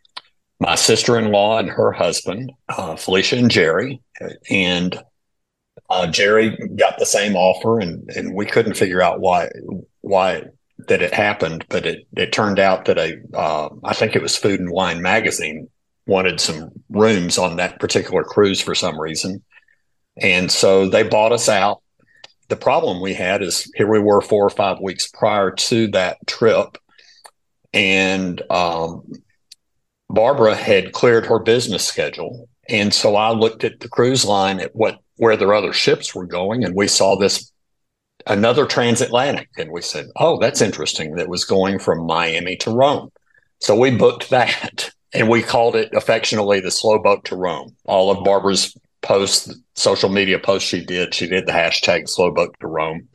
my 0.61 0.75
sister-in-law 0.75 1.59
and 1.59 1.71
her 1.71 1.93
husband, 1.93 2.51
uh, 2.69 2.97
Felicia 2.97 3.37
and 3.37 3.51
Jerry, 3.51 4.01
and 4.51 4.99
uh, 5.89 6.07
Jerry 6.09 6.57
got 6.77 6.99
the 6.99 7.07
same 7.07 7.37
offer, 7.37 7.79
and 7.79 8.09
and 8.11 8.35
we 8.35 8.45
couldn't 8.45 8.75
figure 8.75 9.01
out 9.01 9.21
why 9.21 9.51
why 10.01 10.45
that 10.87 11.03
it 11.03 11.13
happened, 11.13 11.65
but 11.69 11.87
it 11.87 12.07
it 12.17 12.33
turned 12.33 12.59
out 12.59 12.85
that 12.85 12.99
a 12.99 13.17
uh, 13.35 13.69
I 13.85 13.95
think 13.95 14.15
it 14.15 14.23
was 14.23 14.37
Food 14.37 14.61
and 14.61 14.71
Wine 14.71 15.03
magazine 15.03 15.69
wanted 16.07 16.41
some 16.41 16.71
rooms 16.89 17.37
on 17.37 17.57
that 17.57 17.81
particular 17.81 18.23
cruise 18.23 18.61
for 18.61 18.75
some 18.75 18.99
reason, 18.99 19.43
and 20.17 20.51
so 20.51 20.89
they 20.89 21.03
bought 21.03 21.33
us 21.33 21.49
out. 21.49 21.83
The 22.49 22.57
problem 22.57 23.03
we 23.03 23.13
had 23.13 23.43
is 23.43 23.71
here 23.75 23.91
we 23.91 23.99
were 23.99 24.21
four 24.21 24.47
or 24.47 24.51
five 24.51 24.79
weeks 24.81 25.09
prior 25.09 25.51
to 25.51 25.89
that 25.89 26.19
trip, 26.27 26.79
and 27.75 28.41
um, 28.51 29.03
Barbara 30.09 30.55
had 30.55 30.93
cleared 30.93 31.27
her 31.27 31.41
business 31.41 31.85
schedule, 31.85 32.49
and 32.69 32.95
so 32.95 33.17
I 33.17 33.33
looked 33.33 33.65
at 33.65 33.81
the 33.81 33.89
cruise 33.89 34.25
line 34.25 34.61
at 34.61 34.75
what 34.77 35.01
where 35.17 35.37
their 35.37 35.53
other 35.53 35.73
ships 35.73 36.15
were 36.15 36.27
going, 36.27 36.65
and 36.65 36.75
we 36.77 36.87
saw 36.87 37.17
this 37.17 37.53
another 38.29 38.67
transatlantic, 38.67 39.49
and 39.57 39.71
we 39.71 39.83
said, 39.83 40.07
"Oh, 40.17 40.39
that's 40.39 40.61
interesting." 40.61 41.17
That 41.17 41.29
was 41.29 41.45
going 41.45 41.79
from 41.79 42.07
Miami 42.07 42.57
to 42.59 42.71
Rome, 42.71 43.11
so 43.61 43.77
we 43.77 43.91
booked 43.91 44.31
that, 44.31 44.91
and 45.13 45.29
we 45.29 45.43
called 45.43 45.77
it 45.77 45.93
affectionately 45.95 46.61
the 46.61 46.71
slow 46.71 46.99
boat 46.99 47.25
to 47.27 47.37
Rome. 47.37 47.75
All 47.87 48.11
of 48.11 48.25
Barbara's 48.25 48.77
posts, 49.03 49.55
social 49.75 50.09
media 50.09 50.39
posts 50.39 50.69
she 50.69 50.85
did, 50.85 51.15
she 51.15 51.27
did 51.27 51.47
the 51.47 51.53
hashtag 51.53 52.09
slow 52.09 52.31
boat 52.31 52.55
to 52.61 52.67
Rome, 52.67 53.09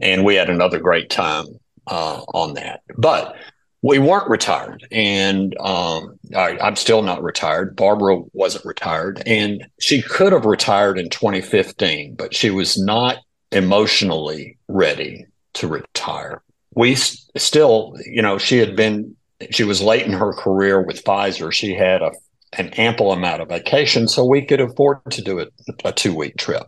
and 0.00 0.24
we 0.24 0.34
had 0.34 0.50
another 0.50 0.78
great 0.78 1.10
time 1.10 1.46
uh, 1.86 2.22
on 2.34 2.54
that. 2.54 2.82
But 2.96 3.36
we 3.82 3.98
weren't 3.98 4.28
retired 4.28 4.86
and 4.90 5.56
um, 5.58 6.18
I, 6.36 6.58
i'm 6.60 6.76
still 6.76 7.02
not 7.02 7.22
retired 7.22 7.76
barbara 7.76 8.18
wasn't 8.32 8.64
retired 8.64 9.22
and 9.26 9.66
she 9.80 10.02
could 10.02 10.32
have 10.32 10.44
retired 10.44 10.98
in 10.98 11.08
2015 11.08 12.14
but 12.14 12.34
she 12.34 12.50
was 12.50 12.78
not 12.78 13.18
emotionally 13.52 14.58
ready 14.68 15.26
to 15.54 15.66
retire 15.66 16.42
we 16.74 16.92
s- 16.92 17.28
still 17.36 17.94
you 18.04 18.22
know 18.22 18.38
she 18.38 18.58
had 18.58 18.76
been 18.76 19.14
she 19.50 19.64
was 19.64 19.82
late 19.82 20.06
in 20.06 20.12
her 20.12 20.32
career 20.32 20.80
with 20.80 21.04
pfizer 21.04 21.52
she 21.52 21.74
had 21.74 22.02
a, 22.02 22.12
an 22.58 22.68
ample 22.74 23.12
amount 23.12 23.42
of 23.42 23.48
vacation 23.48 24.06
so 24.06 24.24
we 24.24 24.44
could 24.44 24.60
afford 24.60 24.98
to 25.10 25.22
do 25.22 25.40
a, 25.40 25.46
a 25.84 25.92
two 25.92 26.14
week 26.14 26.36
trip 26.36 26.62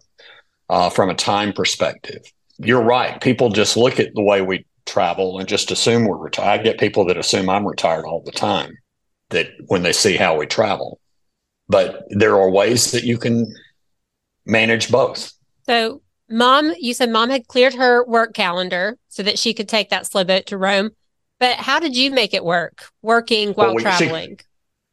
uh, 0.70 0.90
from 0.90 1.08
a 1.08 1.14
time 1.14 1.52
perspective 1.52 2.22
you're 2.58 2.82
right 2.82 3.20
people 3.20 3.48
just 3.48 3.76
look 3.76 4.00
at 4.00 4.12
the 4.14 4.22
way 4.22 4.42
we 4.42 4.64
travel 4.86 5.38
and 5.38 5.48
just 5.48 5.70
assume 5.70 6.04
we're 6.04 6.16
retired. 6.16 6.60
I 6.60 6.62
get 6.62 6.78
people 6.78 7.04
that 7.06 7.16
assume 7.16 7.48
I'm 7.48 7.66
retired 7.66 8.04
all 8.04 8.22
the 8.24 8.32
time 8.32 8.78
that 9.30 9.48
when 9.66 9.82
they 9.82 9.92
see 9.92 10.16
how 10.16 10.36
we 10.36 10.46
travel. 10.46 11.00
But 11.68 12.04
there 12.10 12.36
are 12.36 12.50
ways 12.50 12.90
that 12.92 13.04
you 13.04 13.18
can 13.18 13.54
manage 14.44 14.90
both. 14.90 15.32
So, 15.66 16.02
mom, 16.32 16.72
you 16.78 16.94
said 16.94 17.10
mom 17.10 17.30
had 17.30 17.46
cleared 17.46 17.74
her 17.74 18.04
work 18.04 18.34
calendar 18.34 18.98
so 19.08 19.22
that 19.22 19.38
she 19.38 19.54
could 19.54 19.68
take 19.68 19.90
that 19.90 20.06
slow 20.06 20.24
boat 20.24 20.46
to 20.46 20.58
Rome. 20.58 20.90
But 21.38 21.56
how 21.56 21.78
did 21.78 21.96
you 21.96 22.10
make 22.10 22.34
it 22.34 22.44
work 22.44 22.84
working 23.02 23.52
while 23.52 23.68
well, 23.68 23.76
we, 23.76 23.82
traveling? 23.82 24.38
She, 24.38 24.44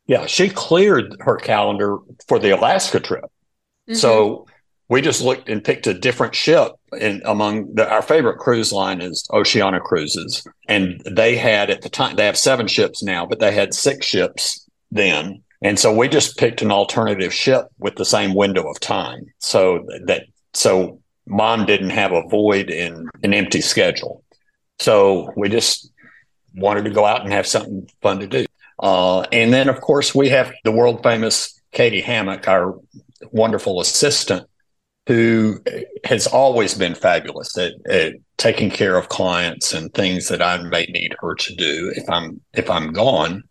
yeah, 0.08 0.26
she 0.26 0.50
cleared 0.50 1.16
her 1.22 1.38
calendar 1.38 1.98
for 2.28 2.40
the 2.40 2.56
Alaska 2.56 3.00
trip. 3.00 3.26
Mm-hmm. 3.26 3.96
So 3.96 4.48
we 4.90 5.02
just 5.02 5.22
looked 5.22 5.48
and 5.48 5.64
picked 5.64 5.88
a 5.88 5.94
different 5.94 6.36
ship 6.36 6.74
and 7.00 7.22
among 7.26 7.76
the, 7.76 7.90
our 7.90 8.02
favorite 8.02 8.40
cruise 8.40 8.74
line 8.74 9.02
is 9.02 9.26
oceania 9.32 9.80
cruises 9.80 10.46
and 10.68 11.02
they 11.10 11.38
had 11.38 11.70
at 11.70 11.84
the 11.84 11.90
time 11.90 12.16
they 12.16 12.26
have 12.26 12.38
seven 12.38 12.68
ships 12.68 13.02
now 13.02 13.26
but 13.26 13.40
they 13.40 13.52
had 13.52 13.74
six 13.74 14.06
ships 14.06 14.68
then 14.92 15.42
and 15.62 15.78
so 15.78 15.94
we 15.94 16.08
just 16.08 16.38
picked 16.38 16.62
an 16.62 16.72
alternative 16.72 17.34
ship 17.34 17.68
with 17.78 17.96
the 17.96 18.06
same 18.06 18.34
window 18.34 18.68
of 18.68 18.80
time 18.80 19.26
so 19.38 19.86
that 20.06 20.24
so 20.54 21.00
mom 21.30 21.66
didn't 21.66 21.92
have 21.92 22.12
a 22.12 22.28
void 22.28 22.70
in 22.70 23.08
an 23.24 23.34
empty 23.34 23.62
schedule 23.62 24.24
so 24.80 25.32
we 25.36 25.50
just 25.50 25.92
wanted 26.56 26.84
to 26.84 26.90
go 26.90 27.06
out 27.06 27.22
and 27.22 27.32
have 27.32 27.48
something 27.48 27.90
fun 28.02 28.20
to 28.20 28.28
do 28.28 28.46
uh, 28.80 29.22
and 29.32 29.54
then 29.54 29.70
of 29.70 29.80
course 29.82 30.14
we 30.14 30.30
have 30.30 30.52
the 30.64 30.72
world 30.72 31.02
famous 31.04 31.62
katie 31.72 32.02
hammock 32.02 32.48
our 32.48 32.78
wonderful 33.32 33.80
assistant 33.80 34.48
who 35.10 35.60
has 36.04 36.28
always 36.28 36.76
been 36.76 36.94
fabulous 36.94 37.58
at, 37.58 37.74
at, 37.90 38.14
taking 38.38 38.70
care 38.70 38.96
of 38.96 39.10
clients 39.10 39.74
and 39.74 39.94
things 39.94 40.30
that 40.30 40.42
I 40.42 40.56
may 40.62 40.86
need 40.86 41.14
her 41.20 41.36
to 41.36 41.56
do 41.56 41.92
if 41.96 42.10
I'm 42.10 42.40
if 42.54 42.70
I'm 42.70 42.94
gone 42.94 43.44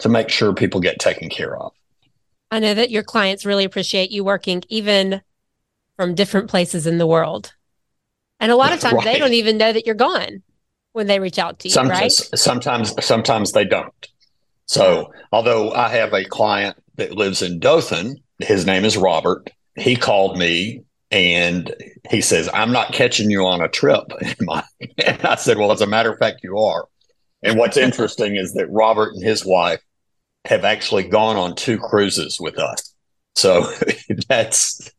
to 0.00 0.08
make 0.10 0.28
sure 0.28 0.52
people 0.52 0.80
get 0.80 0.98
taken 0.98 1.30
care 1.30 1.56
of. 1.56 1.72
I 2.50 2.58
know 2.58 2.74
that 2.74 2.90
your 2.90 3.02
clients 3.02 3.46
really 3.46 3.64
appreciate 3.64 4.10
you 4.10 4.22
working 4.22 4.62
even 4.68 5.22
from 5.96 6.14
different 6.14 6.48
places 6.48 6.86
in 6.86 6.98
the 6.98 7.06
world. 7.06 7.54
And 8.40 8.50
a 8.50 8.56
lot 8.56 8.72
of 8.72 8.80
times 8.80 8.94
right. 8.94 9.04
they 9.04 9.18
don't 9.18 9.32
even 9.32 9.56
know 9.56 9.72
that 9.72 9.86
you're 9.86 9.94
gone 9.94 10.42
when 10.92 11.06
they 11.06 11.20
reach 11.20 11.38
out 11.38 11.58
to 11.60 11.68
you, 11.68 11.72
sometimes, 11.72 12.00
right? 12.00 12.38
Sometimes 12.38 13.04
sometimes 13.04 13.52
they 13.52 13.64
don't. 13.64 14.08
So, 14.66 15.12
although 15.32 15.72
I 15.72 15.88
have 15.88 16.12
a 16.12 16.24
client 16.24 16.76
that 16.96 17.12
lives 17.12 17.42
in 17.42 17.58
Dothan, 17.58 18.16
his 18.38 18.66
name 18.66 18.84
is 18.84 18.96
Robert. 18.96 19.50
He 19.76 19.96
called 19.96 20.38
me 20.38 20.84
and 21.10 21.74
he 22.10 22.20
says, 22.20 22.48
I'm 22.52 22.72
not 22.72 22.92
catching 22.92 23.30
you 23.30 23.46
on 23.46 23.60
a 23.60 23.68
trip. 23.68 24.04
and 24.40 25.20
I 25.22 25.36
said, 25.36 25.58
Well, 25.58 25.72
as 25.72 25.80
a 25.80 25.86
matter 25.86 26.12
of 26.12 26.18
fact, 26.18 26.40
you 26.42 26.58
are. 26.58 26.86
And 27.42 27.58
what's 27.58 27.76
interesting 27.88 28.36
is 28.36 28.54
that 28.54 28.66
Robert 28.70 29.14
and 29.14 29.22
his 29.22 29.44
wife 29.44 29.80
have 30.44 30.64
actually 30.64 31.04
gone 31.04 31.36
on 31.36 31.54
two 31.54 31.78
cruises 31.78 32.38
with 32.40 32.58
us. 32.58 32.94
So 33.34 33.72
that's 34.28 34.90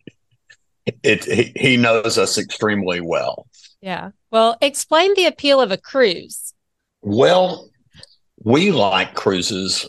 it. 0.86 1.24
He, 1.26 1.54
he 1.56 1.78
knows 1.78 2.18
us 2.18 2.38
extremely 2.38 3.02
well. 3.02 3.48
Yeah. 3.82 4.12
Well, 4.32 4.58
explain 4.62 5.14
the 5.16 5.26
appeal 5.26 5.62
of 5.62 5.72
a 5.72 5.78
cruise. 5.78 6.54
Well, 7.02 7.70
we 8.44 8.72
like 8.72 9.14
cruises. 9.14 9.88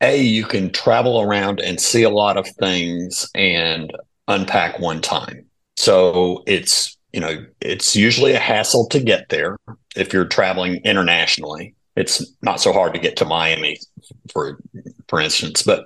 A, 0.00 0.22
you 0.22 0.44
can 0.44 0.70
travel 0.70 1.20
around 1.20 1.60
and 1.60 1.80
see 1.80 2.04
a 2.04 2.10
lot 2.10 2.36
of 2.36 2.46
things 2.60 3.28
and 3.34 3.92
unpack 4.28 4.78
one 4.78 5.00
time. 5.00 5.46
So 5.76 6.44
it's, 6.46 6.96
you 7.12 7.20
know, 7.20 7.44
it's 7.60 7.96
usually 7.96 8.32
a 8.32 8.38
hassle 8.38 8.86
to 8.88 9.00
get 9.00 9.28
there 9.28 9.56
if 9.96 10.12
you're 10.12 10.24
traveling 10.24 10.76
internationally. 10.84 11.74
It's 11.96 12.24
not 12.42 12.60
so 12.60 12.72
hard 12.72 12.94
to 12.94 13.00
get 13.00 13.16
to 13.16 13.24
Miami, 13.24 13.80
for 14.32 14.60
for 15.08 15.20
instance, 15.20 15.62
but 15.62 15.84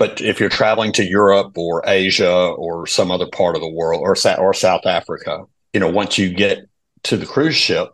but 0.00 0.18
if 0.22 0.40
you're 0.40 0.48
traveling 0.48 0.92
to 0.92 1.04
Europe 1.04 1.58
or 1.58 1.82
Asia 1.86 2.32
or 2.32 2.86
some 2.86 3.10
other 3.10 3.26
part 3.26 3.54
of 3.54 3.60
the 3.60 3.68
world 3.68 4.00
or 4.00 4.16
or 4.38 4.54
South 4.54 4.86
Africa, 4.86 5.44
you 5.74 5.80
know, 5.80 5.90
once 5.90 6.16
you 6.16 6.32
get 6.32 6.60
to 7.02 7.18
the 7.18 7.26
cruise 7.26 7.54
ship, 7.54 7.90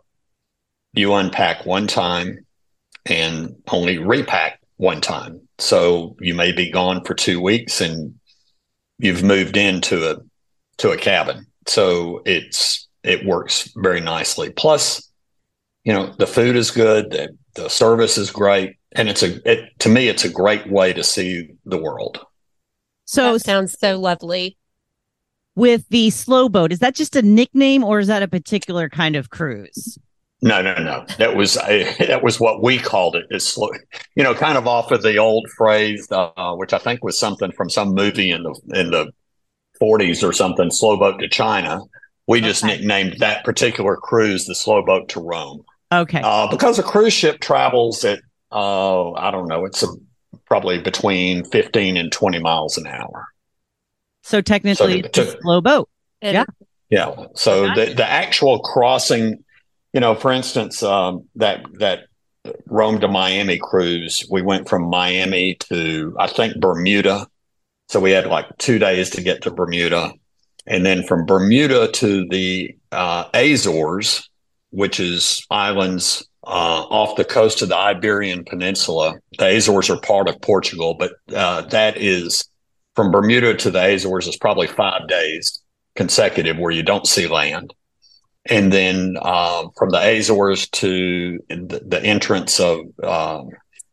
you 0.93 1.13
unpack 1.13 1.65
one 1.65 1.85
time 1.85 2.45
and 3.05 3.57
only 3.67 3.97
repack 3.97 4.61
one 4.77 5.01
time. 5.01 5.41
So 5.59 6.15
you 6.21 6.33
may 6.33 6.53
be 6.53 6.71
gone 6.71 7.03
for 7.03 7.13
two 7.13 7.41
weeks 7.41 7.81
and 7.81 8.15
you've 8.99 9.21
moved 9.21 9.57
into 9.57 10.09
a 10.09 10.15
to 10.77 10.91
a 10.91 10.97
cabin. 10.97 11.45
So 11.65 12.21
it's 12.25 12.87
it 13.03 13.25
works 13.25 13.69
very 13.75 13.99
nicely. 13.99 14.49
Plus, 14.49 15.06
you 15.87 15.93
know, 15.93 16.13
the 16.17 16.27
food 16.27 16.57
is 16.57 16.69
good, 16.69 17.11
the, 17.11 17.29
the 17.55 17.69
service 17.69 18.17
is 18.17 18.29
great, 18.29 18.75
and 18.91 19.07
it's 19.07 19.23
a 19.23 19.39
it, 19.49 19.79
to 19.79 19.87
me 19.87 20.09
it's 20.09 20.25
a 20.25 20.29
great 20.29 20.69
way 20.69 20.91
to 20.91 21.01
see 21.01 21.51
the 21.63 21.77
world. 21.77 22.19
So 23.05 23.31
that 23.31 23.39
sounds 23.39 23.79
so 23.79 23.97
lovely. 23.97 24.57
With 25.55 25.87
the 25.87 26.09
slow 26.09 26.49
boat, 26.49 26.73
is 26.73 26.79
that 26.79 26.93
just 26.93 27.15
a 27.15 27.21
nickname 27.21 27.85
or 27.85 27.99
is 27.99 28.07
that 28.07 28.21
a 28.21 28.27
particular 28.27 28.89
kind 28.89 29.15
of 29.15 29.29
cruise? 29.29 29.97
No, 30.41 30.61
no, 30.61 30.75
no. 30.75 31.05
That 31.19 31.37
was 31.37 31.55
a, 31.55 31.95
that 32.05 32.21
was 32.21 32.37
what 32.37 32.61
we 32.61 32.79
called 32.79 33.15
it. 33.15 33.25
It's 33.29 33.55
you 33.55 34.23
know, 34.23 34.35
kind 34.35 34.57
of 34.57 34.67
off 34.67 34.91
of 34.91 35.03
the 35.03 35.15
old 35.17 35.47
phrase, 35.55 36.05
uh, 36.11 36.53
which 36.55 36.73
I 36.73 36.79
think 36.79 37.01
was 37.01 37.17
something 37.17 37.53
from 37.53 37.69
some 37.69 37.95
movie 37.95 38.31
in 38.31 38.43
the 38.43 38.59
in 38.73 38.91
the 38.91 39.13
40s 39.81 40.21
or 40.27 40.33
something. 40.33 40.69
Slow 40.69 40.97
boat 40.97 41.19
to 41.19 41.29
China. 41.29 41.79
We 42.27 42.41
just 42.41 42.61
okay. 42.61 42.75
nicknamed 42.75 43.19
that 43.19 43.45
particular 43.45 43.95
cruise 43.95 44.47
the 44.47 44.53
slow 44.53 44.83
boat 44.83 45.07
to 45.09 45.21
Rome. 45.21 45.63
Okay. 45.91 46.21
Uh, 46.23 46.47
because 46.49 46.79
a 46.79 46.83
cruise 46.83 47.13
ship 47.13 47.39
travels 47.39 48.03
at 48.03 48.19
uh, 48.51 49.11
I 49.13 49.31
don't 49.31 49.47
know, 49.47 49.65
it's 49.65 49.83
a, 49.83 49.87
probably 50.45 50.79
between 50.79 51.43
15 51.45 51.97
and 51.97 52.11
20 52.11 52.39
miles 52.39 52.77
an 52.77 52.87
hour. 52.87 53.27
So 54.23 54.41
technically, 54.41 55.01
So 55.01 55.07
it's 55.07 55.17
a 55.17 55.41
slow 55.41 55.61
boat. 55.61 55.89
It- 56.21 56.33
Yeah. 56.33 56.45
Yeah. 56.89 57.25
So 57.35 57.73
the, 57.73 57.93
the 57.93 58.05
actual 58.09 58.59
crossing, 58.59 59.43
you 59.93 59.99
know, 59.99 60.15
for 60.15 60.31
instance, 60.31 60.81
um, 60.83 61.27
that 61.35 61.65
that 61.79 62.05
Rome 62.67 62.99
to 63.01 63.09
Miami 63.09 63.57
cruise, 63.57 64.25
we 64.31 64.41
went 64.41 64.69
from 64.69 64.89
Miami 64.89 65.55
to 65.69 66.15
I 66.17 66.27
think 66.27 66.55
Bermuda. 66.61 67.27
So 67.89 67.99
we 67.99 68.11
had 68.11 68.27
like 68.27 68.45
two 68.57 68.79
days 68.79 69.09
to 69.11 69.21
get 69.21 69.41
to 69.43 69.51
Bermuda, 69.51 70.11
and 70.65 70.85
then 70.85 71.03
from 71.03 71.25
Bermuda 71.25 71.89
to 71.91 72.25
the 72.29 72.75
uh, 72.91 73.25
Azores, 73.33 74.29
which 74.71 74.99
is 74.99 75.45
islands 75.49 76.27
uh, 76.43 76.85
off 76.89 77.17
the 77.17 77.25
coast 77.25 77.61
of 77.61 77.69
the 77.69 77.77
Iberian 77.77 78.45
Peninsula. 78.45 79.15
The 79.37 79.57
Azores 79.57 79.89
are 79.89 79.99
part 79.99 80.29
of 80.29 80.41
Portugal, 80.41 80.95
but 80.97 81.13
uh, 81.35 81.61
that 81.63 81.97
is 81.97 82.47
from 82.95 83.11
Bermuda 83.11 83.55
to 83.55 83.71
the 83.71 83.93
Azores 83.93 84.27
is 84.27 84.37
probably 84.37 84.67
five 84.67 85.07
days 85.07 85.61
consecutive 85.95 86.57
where 86.57 86.71
you 86.71 86.83
don't 86.83 87.07
see 87.07 87.27
land. 87.27 87.73
And 88.49 88.71
then 88.71 89.17
uh, 89.21 89.67
from 89.77 89.89
the 89.89 89.99
Azores 89.99 90.69
to 90.69 91.39
the, 91.49 91.81
the 91.85 92.01
entrance 92.01 92.59
of 92.59 92.79
um, 93.03 93.49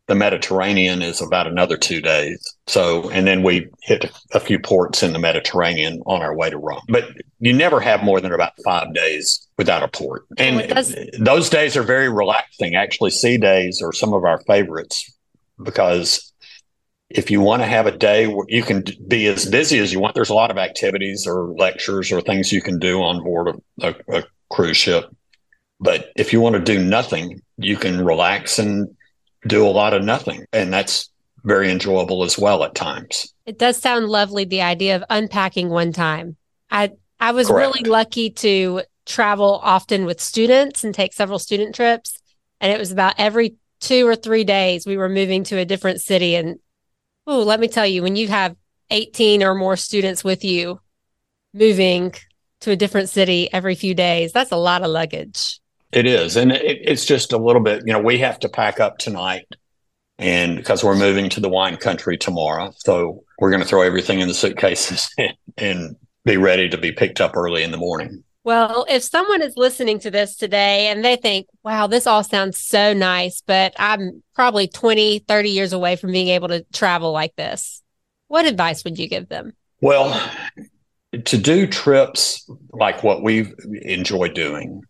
the 0.07 0.15
Mediterranean 0.15 1.01
is 1.01 1.21
about 1.21 1.47
another 1.47 1.77
two 1.77 1.99
days. 1.99 2.55
So, 2.67 3.09
and 3.09 3.25
then 3.25 3.41
we 3.41 3.67
hit 3.81 4.11
a 4.33 4.39
few 4.39 4.59
ports 4.59 5.01
in 5.01 5.13
the 5.13 5.19
Mediterranean 5.19 6.01
on 6.05 6.21
our 6.21 6.35
way 6.35 6.49
to 6.49 6.57
Rome. 6.57 6.81
But 6.89 7.09
you 7.39 7.53
never 7.53 7.79
have 7.79 8.03
more 8.03 8.21
than 8.21 8.31
about 8.31 8.53
five 8.63 8.93
days 8.93 9.47
without 9.57 9.81
a 9.81 9.87
port. 9.87 10.25
And 10.37 10.69
does- 10.69 10.95
those 11.17 11.49
days 11.49 11.75
are 11.75 11.83
very 11.83 12.09
relaxing. 12.09 12.75
Actually, 12.75 13.11
sea 13.11 13.37
days 13.37 13.81
are 13.81 13.91
some 13.91 14.13
of 14.13 14.23
our 14.23 14.39
favorites 14.41 15.11
because 15.63 16.31
if 17.09 17.31
you 17.31 17.41
want 17.41 17.61
to 17.61 17.67
have 17.67 17.87
a 17.87 17.97
day 17.97 18.27
where 18.27 18.45
you 18.47 18.61
can 18.61 18.83
be 19.07 19.25
as 19.27 19.45
busy 19.45 19.79
as 19.79 19.91
you 19.91 19.99
want, 19.99 20.15
there's 20.15 20.29
a 20.29 20.35
lot 20.35 20.51
of 20.51 20.57
activities 20.57 21.25
or 21.25 21.53
lectures 21.55 22.11
or 22.11 22.21
things 22.21 22.51
you 22.51 22.61
can 22.61 22.77
do 22.77 23.01
on 23.01 23.23
board 23.23 23.55
a, 23.81 23.87
a, 23.87 24.19
a 24.19 24.23
cruise 24.51 24.77
ship. 24.77 25.05
But 25.79 26.11
if 26.15 26.31
you 26.31 26.41
want 26.41 26.55
to 26.55 26.61
do 26.61 26.83
nothing, 26.83 27.41
you 27.57 27.77
can 27.77 28.03
relax 28.03 28.59
and 28.59 28.87
do 29.47 29.65
a 29.65 29.69
lot 29.69 29.93
of 29.93 30.03
nothing. 30.03 30.45
And 30.53 30.73
that's 30.73 31.09
very 31.43 31.71
enjoyable 31.71 32.23
as 32.23 32.37
well 32.37 32.63
at 32.63 32.75
times. 32.75 33.33
It 33.45 33.59
does 33.59 33.77
sound 33.77 34.07
lovely 34.07 34.45
the 34.45 34.61
idea 34.61 34.95
of 34.95 35.03
unpacking 35.09 35.69
one 35.69 35.93
time. 35.93 36.37
I 36.69 36.91
I 37.19 37.31
was 37.31 37.47
Correct. 37.47 37.75
really 37.75 37.89
lucky 37.89 38.31
to 38.31 38.81
travel 39.05 39.59
often 39.63 40.05
with 40.05 40.19
students 40.19 40.83
and 40.83 40.93
take 40.93 41.13
several 41.13 41.39
student 41.39 41.75
trips 41.75 42.19
and 42.59 42.71
it 42.71 42.79
was 42.79 42.91
about 42.91 43.13
every 43.19 43.55
2 43.81 44.07
or 44.07 44.15
3 44.15 44.43
days 44.43 44.87
we 44.87 44.97
were 44.97 45.09
moving 45.09 45.43
to 45.43 45.57
a 45.57 45.65
different 45.65 46.01
city 46.01 46.35
and 46.35 46.57
oh 47.27 47.43
let 47.43 47.59
me 47.59 47.67
tell 47.67 47.85
you 47.85 48.01
when 48.01 48.15
you 48.15 48.27
have 48.27 48.55
18 48.89 49.43
or 49.43 49.53
more 49.53 49.77
students 49.77 50.23
with 50.23 50.43
you 50.43 50.79
moving 51.53 52.13
to 52.61 52.71
a 52.71 52.75
different 52.75 53.09
city 53.09 53.47
every 53.53 53.75
few 53.75 53.93
days 53.93 54.31
that's 54.31 54.51
a 54.51 54.57
lot 54.57 54.81
of 54.81 54.89
luggage. 54.89 55.59
It 55.95 56.05
is. 56.05 56.35
And 56.35 56.51
it, 56.51 56.79
it's 56.83 57.05
just 57.05 57.31
a 57.31 57.37
little 57.37 57.61
bit, 57.61 57.83
you 57.87 57.93
know, 57.93 57.99
we 57.99 58.19
have 58.19 58.37
to 58.41 58.49
pack 58.49 58.79
up 58.79 58.97
tonight 58.97 59.47
and 60.17 60.57
because 60.57 60.83
we're 60.83 60.95
moving 60.95 61.29
to 61.29 61.39
the 61.39 61.49
wine 61.49 61.77
country 61.77 62.17
tomorrow. 62.17 62.73
So 62.77 63.23
we're 63.39 63.49
going 63.49 63.63
to 63.63 63.67
throw 63.67 63.81
everything 63.81 64.19
in 64.19 64.27
the 64.27 64.33
suitcases 64.33 65.09
and, 65.17 65.33
and 65.57 65.95
be 66.25 66.35
ready 66.35 66.67
to 66.69 66.77
be 66.77 66.91
picked 66.91 67.21
up 67.21 67.37
early 67.37 67.63
in 67.63 67.71
the 67.71 67.77
morning. 67.77 68.23
Well, 68.43 68.85
if 68.89 69.01
someone 69.03 69.41
is 69.41 69.57
listening 69.57 69.97
to 69.99 70.11
this 70.11 70.35
today 70.35 70.89
and 70.89 71.03
they 71.03 71.15
think, 71.15 71.47
wow, 71.63 71.87
this 71.87 72.05
all 72.05 72.23
sounds 72.23 72.59
so 72.59 72.93
nice, 72.93 73.41
but 73.41 73.73
I'm 73.79 74.21
probably 74.35 74.67
20, 74.67 75.19
30 75.19 75.49
years 75.49 75.73
away 75.73 75.95
from 75.95 76.11
being 76.11 76.27
able 76.27 76.49
to 76.49 76.63
travel 76.73 77.11
like 77.11 77.35
this, 77.37 77.81
what 78.27 78.45
advice 78.45 78.83
would 78.83 78.99
you 78.99 79.07
give 79.07 79.29
them? 79.29 79.53
Well, 79.81 80.29
to 81.23 81.37
do 81.37 81.65
trips 81.65 82.47
like 82.71 83.01
what 83.01 83.23
we've 83.23 83.53
enjoyed 83.81 84.35
doing 84.35 84.83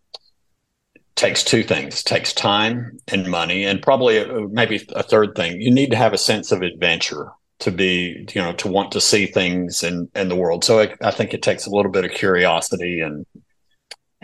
takes 1.15 1.43
two 1.43 1.63
things 1.63 2.04
takes 2.04 2.34
time 2.34 2.97
and 3.08 3.28
money 3.28 3.63
and 3.63 3.82
probably 3.82 4.17
a, 4.17 4.47
maybe 4.49 4.86
a 4.95 5.04
third 5.04 5.36
thing. 5.36 5.62
You 5.62 5.71
need 5.71 5.91
to 5.91 5.97
have 5.97 6.13
a 6.13 6.17
sense 6.17 6.51
of 6.51 6.62
adventure 6.62 7.32
to 7.60 7.71
be 7.71 8.28
you 8.34 8.41
know 8.41 8.54
to 8.54 8.67
want 8.67 8.91
to 8.91 9.01
see 9.01 9.25
things 9.25 9.84
in 9.84 10.10
in 10.15 10.30
the 10.30 10.36
world. 10.36 10.63
So 10.63 10.82
I, 10.82 10.95
I 11.01 11.12
think 11.12 11.34
it 11.34 11.41
takes 11.41 11.65
a 11.65 11.71
little 11.71 11.91
bit 11.91 12.06
of 12.06 12.12
curiosity 12.12 12.99
and 12.99 13.25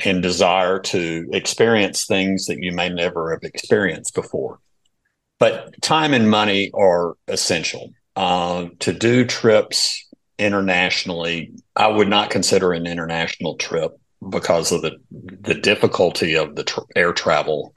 and 0.04 0.22
desire 0.22 0.80
to 0.80 1.28
experience 1.32 2.06
things 2.06 2.48
that 2.48 2.58
you 2.60 2.72
may 2.72 2.90
never 2.90 3.32
have 3.32 3.44
experienced 3.44 4.16
before. 4.16 4.60
But 5.40 5.82
time 5.82 6.14
and 6.14 6.30
money 6.30 6.72
are 6.74 7.16
essential. 7.28 7.92
Uh, 8.16 8.68
to 8.80 8.92
do 8.92 9.24
trips 9.24 10.06
internationally 10.38 11.54
i 11.76 11.88
would 11.88 12.10
not 12.10 12.30
consider 12.32 12.74
an 12.74 12.88
international 12.88 13.56
trip 13.56 14.01
because 14.30 14.72
of 14.72 14.82
the 14.82 14.98
the 15.42 15.56
difficulty 15.56 16.36
of 16.36 16.56
the 16.56 16.64
tr- 16.64 16.82
air 16.96 17.14
travel 17.14 17.74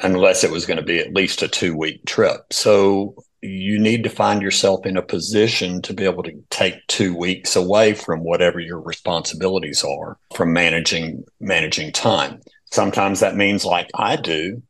unless 0.00 0.42
it 0.42 0.50
was 0.50 0.66
going 0.66 0.76
to 0.76 0.82
be 0.82 0.98
at 0.98 1.14
least 1.14 1.42
a 1.42 1.48
two 1.48 1.76
week 1.76 2.04
trip. 2.04 2.52
So 2.52 3.14
you 3.42 3.78
need 3.78 4.02
to 4.04 4.10
find 4.10 4.42
yourself 4.42 4.86
in 4.86 4.96
a 4.96 5.02
position 5.02 5.82
to 5.82 5.94
be 5.94 6.04
able 6.04 6.22
to 6.24 6.32
take 6.50 6.74
two 6.88 7.14
weeks 7.14 7.54
away 7.54 7.94
from 7.94 8.24
whatever 8.24 8.58
your 8.58 8.80
responsibilities 8.80 9.84
are 9.84 10.18
from 10.34 10.52
managing 10.52 11.24
managing 11.40 11.92
time. 11.92 12.40
Sometimes 12.72 13.20
that 13.20 13.36
means 13.36 13.64
like 13.64 13.88
i 13.94 14.16
do 14.16 14.62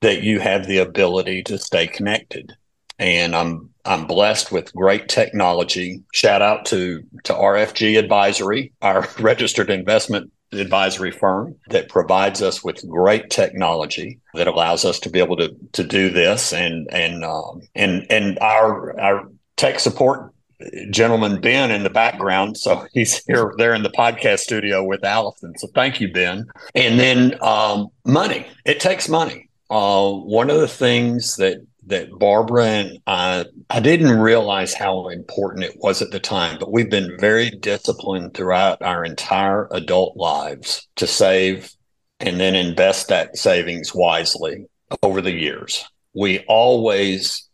that 0.00 0.22
you 0.22 0.40
have 0.40 0.66
the 0.66 0.78
ability 0.78 1.44
to 1.44 1.58
stay 1.58 1.86
connected 1.86 2.52
and 3.02 3.34
i'm 3.34 3.68
i'm 3.84 4.06
blessed 4.06 4.52
with 4.52 4.72
great 4.74 5.08
technology. 5.08 6.02
Shout 6.12 6.40
out 6.40 6.64
to 6.66 7.02
to 7.24 7.32
rfg 7.32 7.98
advisory 7.98 8.72
our 8.80 9.06
registered 9.18 9.70
investment 9.70 10.30
advisory 10.52 11.10
firm 11.10 11.56
that 11.68 11.88
provides 11.88 12.42
us 12.42 12.62
with 12.62 12.86
great 12.88 13.30
technology 13.30 14.20
that 14.34 14.46
allows 14.46 14.84
us 14.84 15.00
to 15.00 15.10
be 15.10 15.18
able 15.18 15.36
to 15.36 15.54
to 15.72 15.82
do 15.82 16.10
this. 16.10 16.52
And 16.52 16.88
and 16.92 17.24
um, 17.24 17.62
and 17.74 18.06
and 18.10 18.38
our 18.40 18.98
our 19.00 19.28
tech 19.56 19.80
support 19.80 20.32
gentleman 20.90 21.40
Ben 21.40 21.70
in 21.70 21.82
the 21.82 21.90
background. 21.90 22.56
So 22.56 22.86
he's 22.92 23.24
here 23.24 23.52
there 23.58 23.74
in 23.74 23.82
the 23.82 23.90
podcast 23.90 24.40
studio 24.40 24.84
with 24.84 25.04
Alison. 25.04 25.54
So 25.58 25.68
thank 25.74 26.00
you 26.00 26.12
Ben. 26.12 26.46
And 26.74 26.98
then 26.98 27.36
um, 27.42 27.88
money. 28.04 28.46
It 28.64 28.80
takes 28.80 29.08
money. 29.08 29.48
Uh, 29.70 30.12
one 30.12 30.50
of 30.50 30.60
the 30.60 30.68
things 30.68 31.36
that 31.36 31.64
that 31.86 32.16
Barbara 32.18 32.66
and 32.66 32.98
I, 33.06 33.44
I 33.68 33.80
didn't 33.80 34.18
realize 34.18 34.72
how 34.74 35.08
important 35.08 35.64
it 35.64 35.76
was 35.76 36.00
at 36.00 36.10
the 36.10 36.20
time, 36.20 36.58
but 36.58 36.70
we've 36.70 36.90
been 36.90 37.16
very 37.18 37.50
disciplined 37.50 38.34
throughout 38.34 38.82
our 38.82 39.04
entire 39.04 39.68
adult 39.72 40.16
lives 40.16 40.86
to 40.96 41.06
save 41.06 41.72
and 42.20 42.38
then 42.38 42.54
invest 42.54 43.08
that 43.08 43.36
savings 43.36 43.94
wisely 43.94 44.66
over 45.02 45.20
the 45.20 45.32
years. 45.32 45.84
We 46.14 46.40
always, 46.46 47.48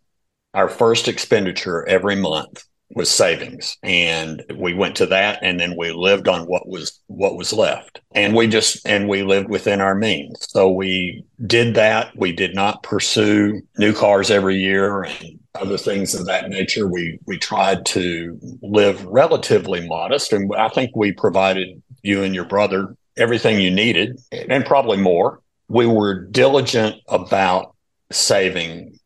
our 0.52 0.68
first 0.68 1.08
expenditure 1.08 1.88
every 1.88 2.16
month 2.16 2.64
was 2.90 3.10
savings. 3.10 3.76
And 3.82 4.42
we 4.54 4.74
went 4.74 4.96
to 4.96 5.06
that 5.06 5.40
and 5.42 5.60
then 5.60 5.76
we 5.76 5.92
lived 5.92 6.28
on 6.28 6.46
what 6.46 6.68
was 6.68 7.00
what 7.06 7.36
was 7.36 7.52
left. 7.52 8.00
And 8.14 8.34
we 8.34 8.46
just 8.46 8.86
and 8.86 9.08
we 9.08 9.22
lived 9.22 9.48
within 9.48 9.80
our 9.80 9.94
means. 9.94 10.46
So 10.50 10.70
we 10.70 11.24
did 11.46 11.74
that. 11.74 12.16
We 12.16 12.32
did 12.32 12.54
not 12.54 12.82
pursue 12.82 13.60
new 13.78 13.92
cars 13.92 14.30
every 14.30 14.56
year 14.56 15.04
and 15.04 15.38
other 15.54 15.78
things 15.78 16.14
of 16.14 16.26
that 16.26 16.48
nature. 16.48 16.88
We 16.88 17.18
we 17.26 17.38
tried 17.38 17.84
to 17.86 18.38
live 18.62 19.04
relatively 19.04 19.86
modest. 19.86 20.32
And 20.32 20.50
i 20.56 20.68
think 20.68 20.96
we 20.96 21.12
provided 21.12 21.82
you 22.02 22.22
and 22.22 22.34
your 22.34 22.46
brother 22.46 22.96
everything 23.16 23.60
you 23.60 23.70
needed 23.70 24.18
and 24.32 24.64
probably 24.64 24.96
more. 24.96 25.40
We 25.68 25.86
were 25.86 26.24
diligent 26.24 26.96
about 27.08 27.74
saving 28.10 28.98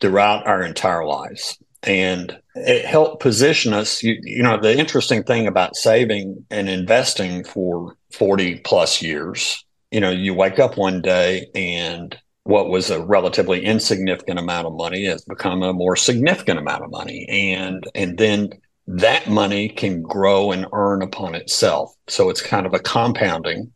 throughout 0.00 0.46
our 0.46 0.62
entire 0.62 1.04
lives 1.04 1.58
and 1.86 2.38
it 2.54 2.84
helped 2.84 3.22
position 3.22 3.72
us. 3.72 4.02
You, 4.02 4.18
you 4.22 4.42
know 4.42 4.58
the 4.60 4.76
interesting 4.76 5.22
thing 5.22 5.46
about 5.46 5.76
saving 5.76 6.44
and 6.50 6.68
investing 6.68 7.44
for 7.44 7.96
40 8.12 8.60
plus 8.60 9.02
years 9.02 9.64
you 9.90 10.00
know 10.00 10.10
you 10.10 10.34
wake 10.34 10.58
up 10.58 10.76
one 10.76 11.00
day 11.00 11.46
and 11.54 12.18
what 12.46 12.68
was 12.68 12.90
a 12.90 13.02
relatively 13.04 13.64
insignificant 13.64 14.38
amount 14.38 14.68
of 14.68 14.72
money 14.72 15.04
has 15.04 15.24
become 15.24 15.62
a 15.62 15.72
more 15.72 15.96
significant 15.96 16.58
amount 16.58 16.84
of 16.84 16.90
money. 16.90 17.26
And 17.28 17.84
and 17.94 18.18
then 18.18 18.50
that 18.86 19.28
money 19.28 19.68
can 19.68 20.02
grow 20.02 20.52
and 20.52 20.66
earn 20.72 21.02
upon 21.02 21.34
itself. 21.34 21.92
So 22.06 22.30
it's 22.30 22.40
kind 22.40 22.66
of 22.66 22.72
a 22.72 22.78
compounding 22.78 23.72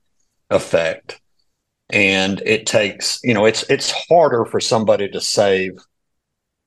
effect. 0.50 1.20
And 1.92 2.40
it 2.46 2.66
takes 2.66 3.18
you 3.24 3.34
know 3.34 3.44
it's 3.44 3.64
it's 3.68 3.92
harder 4.08 4.44
for 4.44 4.60
somebody 4.60 5.08
to 5.08 5.20
save 5.20 5.72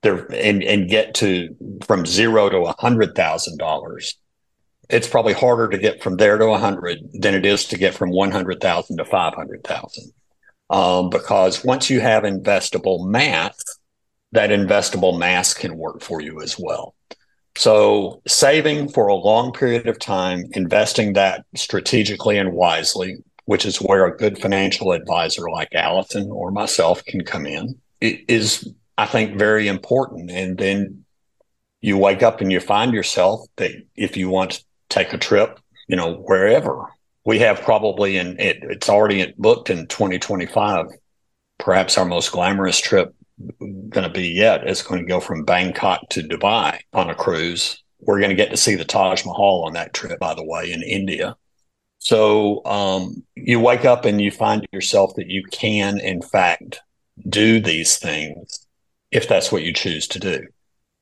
there 0.03 0.25
and, 0.33 0.63
and 0.63 0.89
get 0.89 1.15
to 1.15 1.55
from 1.85 2.05
zero 2.05 2.49
to 2.49 2.57
a 2.59 2.75
hundred 2.79 3.15
thousand 3.15 3.57
dollars 3.57 4.17
it's 4.89 5.07
probably 5.07 5.33
harder 5.33 5.69
to 5.69 5.77
get 5.77 6.03
from 6.03 6.17
there 6.17 6.37
to 6.37 6.45
a 6.47 6.57
hundred 6.57 6.99
than 7.13 7.33
it 7.33 7.45
is 7.45 7.65
to 7.65 7.77
get 7.77 7.93
from 7.95 8.11
100,000 8.11 8.97
to 8.97 9.05
500,000 9.05 10.13
um, 10.69 11.09
because 11.09 11.63
once 11.63 11.89
you 11.89 12.01
have 12.01 12.23
investable 12.23 13.07
mass 13.07 13.55
that 14.33 14.49
investable 14.49 15.17
mass 15.17 15.53
can 15.53 15.77
work 15.77 16.01
for 16.01 16.19
you 16.19 16.41
as 16.41 16.57
well. 16.59 16.95
So, 17.55 18.21
saving 18.27 18.89
for 18.89 19.07
a 19.07 19.15
long 19.15 19.53
period 19.53 19.87
of 19.87 19.99
time, 19.99 20.45
investing 20.53 21.13
that 21.13 21.45
strategically 21.55 22.39
and 22.39 22.51
wisely, 22.51 23.17
which 23.45 23.63
is 23.63 23.77
where 23.77 24.05
a 24.05 24.17
good 24.17 24.39
financial 24.39 24.91
advisor 24.91 25.49
like 25.51 25.69
Alison 25.75 26.31
or 26.31 26.49
myself 26.49 27.05
can 27.05 27.23
come 27.23 27.45
in, 27.45 27.79
is, 28.01 28.67
I 28.97 29.05
think, 29.05 29.37
very 29.37 29.67
important. 29.67 30.31
And 30.31 30.57
then 30.57 31.05
you 31.81 31.97
wake 31.97 32.23
up 32.23 32.41
and 32.41 32.51
you 32.51 32.59
find 32.59 32.93
yourself 32.93 33.41
that 33.57 33.71
if 33.95 34.15
you 34.15 34.29
want 34.29 34.51
to 34.51 34.63
take 34.89 35.13
a 35.13 35.17
trip, 35.17 35.59
you 35.87 35.95
know, 35.95 36.15
wherever, 36.15 36.85
we 37.25 37.39
have 37.39 37.61
probably 37.61 38.17
in 38.17 38.39
it, 38.39 38.57
it's 38.61 38.89
already 38.89 39.33
booked 39.37 39.69
in 39.69 39.87
2025, 39.87 40.87
perhaps 41.57 41.97
our 41.97 42.05
most 42.05 42.31
glamorous 42.31 42.79
trip 42.79 43.13
going 43.59 44.07
to 44.07 44.09
be 44.09 44.29
yet 44.29 44.67
is 44.67 44.81
going 44.81 45.01
to 45.01 45.07
go 45.07 45.19
from 45.19 45.43
Bangkok 45.43 46.01
to 46.11 46.21
Dubai 46.21 46.79
on 46.93 47.09
a 47.09 47.15
cruise. 47.15 47.81
We're 47.99 48.19
going 48.19 48.29
to 48.29 48.35
get 48.35 48.51
to 48.51 48.57
see 48.57 48.75
the 48.75 48.85
Taj 48.85 49.25
Mahal 49.25 49.63
on 49.65 49.73
that 49.73 49.93
trip, 49.93 50.19
by 50.19 50.33
the 50.33 50.45
way, 50.45 50.71
in 50.71 50.83
India. 50.83 51.35
So 51.99 52.63
um, 52.65 53.23
you 53.35 53.59
wake 53.59 53.85
up 53.85 54.05
and 54.05 54.21
you 54.21 54.29
find 54.29 54.67
yourself 54.71 55.13
that 55.15 55.27
you 55.27 55.43
can, 55.51 55.99
in 55.99 56.21
fact, 56.21 56.81
do 57.29 57.59
these 57.61 57.97
things 57.97 58.67
if 59.13 59.27
that's 59.27 59.51
what 59.51 59.63
you 59.63 59.71
choose 59.71 60.07
to 60.07 60.19
do. 60.19 60.45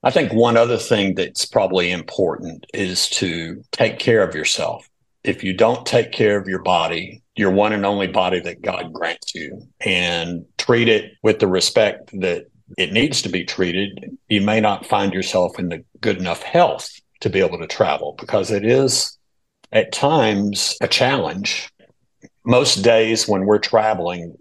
I 0.04 0.12
think 0.12 0.34
one 0.34 0.58
other 0.58 0.78
thing 0.78 1.15
that's 1.15 1.45
probably 1.45 1.91
important 1.91 2.65
is 2.74 3.10
to 3.12 3.63
take 3.71 4.00
care 4.00 4.28
of 4.28 4.36
yourself. 4.36 4.89
If 5.24 5.43
you 5.43 5.54
don't 5.54 5.86
take 5.86 6.12
care 6.12 6.38
of 6.38 6.47
your 6.47 6.63
body, 6.63 7.21
your 7.36 7.52
one 7.52 7.71
and 7.71 7.86
only 7.86 8.08
body 8.08 8.39
that 8.41 8.62
God 8.62 8.91
grants 8.91 9.36
you, 9.36 9.67
and 9.80 10.45
treat 10.58 10.89
it 10.89 11.13
with 11.24 11.39
the 11.39 11.47
respect 11.47 12.19
that 12.19 12.47
it 12.78 12.91
needs 12.91 13.21
to 13.21 13.30
be 13.30 13.45
treated, 13.45 14.17
you 14.28 14.41
may 14.41 14.60
not 14.60 14.86
find 14.86 15.13
yourself 15.13 15.60
in 15.60 15.69
the 15.69 15.84
good 16.02 16.17
enough 16.17 16.41
health 16.41 16.89
to 17.21 17.30
be 17.30 17.39
able 17.39 17.60
to 17.60 17.67
travel 17.67 18.15
because 18.19 18.50
it 18.52 18.65
is 18.65 19.17
at 19.71 19.91
times 19.93 20.76
a 20.82 20.88
challenge. 20.88 21.69
Most 22.43 22.78
days 22.78 23.28
when 23.28 23.45
we're 23.45 23.60
traveling, 23.60 24.36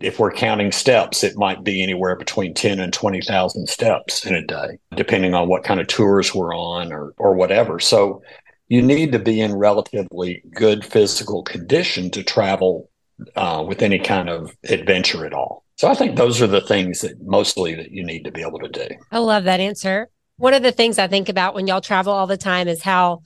if 0.00 0.18
we're 0.18 0.32
counting 0.32 0.72
steps, 0.72 1.24
it 1.24 1.36
might 1.36 1.64
be 1.64 1.82
anywhere 1.82 2.16
between 2.16 2.54
10 2.54 2.80
and 2.80 2.92
20,000 2.92 3.68
steps 3.68 4.24
in 4.26 4.34
a 4.34 4.44
day, 4.44 4.78
depending 4.94 5.34
on 5.34 5.48
what 5.48 5.64
kind 5.64 5.80
of 5.80 5.86
tours 5.86 6.34
we're 6.34 6.54
on 6.54 6.92
or, 6.92 7.12
or 7.18 7.34
whatever. 7.34 7.80
So 7.80 8.22
you 8.68 8.82
need 8.82 9.12
to 9.12 9.18
be 9.18 9.40
in 9.40 9.54
relatively 9.54 10.42
good 10.54 10.84
physical 10.84 11.42
condition 11.42 12.10
to 12.12 12.22
travel 12.22 12.90
uh, 13.34 13.64
with 13.66 13.82
any 13.82 13.98
kind 13.98 14.28
of 14.28 14.56
adventure 14.64 15.26
at 15.26 15.32
all. 15.32 15.64
So 15.76 15.88
I 15.88 15.94
think 15.94 16.16
those 16.16 16.42
are 16.42 16.46
the 16.46 16.60
things 16.60 17.00
that 17.00 17.20
mostly 17.22 17.74
that 17.74 17.92
you 17.92 18.04
need 18.04 18.24
to 18.24 18.32
be 18.32 18.42
able 18.42 18.58
to 18.58 18.68
do. 18.68 18.86
I 19.10 19.18
love 19.18 19.44
that 19.44 19.60
answer. 19.60 20.08
One 20.36 20.54
of 20.54 20.62
the 20.62 20.72
things 20.72 20.98
I 20.98 21.08
think 21.08 21.28
about 21.28 21.54
when 21.54 21.66
y'all 21.66 21.80
travel 21.80 22.12
all 22.12 22.26
the 22.26 22.36
time 22.36 22.68
is 22.68 22.82
how 22.82 23.22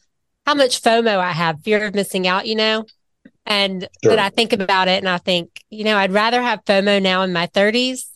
how 0.47 0.55
much 0.55 0.83
FOMO 0.83 1.19
I 1.19 1.33
have, 1.33 1.63
fear 1.63 1.85
of 1.85 1.95
missing 1.95 2.27
out, 2.27 2.47
you 2.47 2.57
know? 2.57 2.85
And 3.47 3.89
sure. 4.03 4.15
that 4.15 4.19
I 4.19 4.31
think 4.31 4.53
about 4.53 4.89
it 4.89 4.99
and 4.99 5.09
I 5.09 5.19
think, 5.19 5.63
you 5.71 5.85
know, 5.85 5.97
I'd 5.97 6.13
rather 6.13 6.41
have 6.41 6.65
FOMO 6.65 7.03
now 7.03 7.23
in 7.23 7.33
my 7.33 7.49
30s 7.49 8.09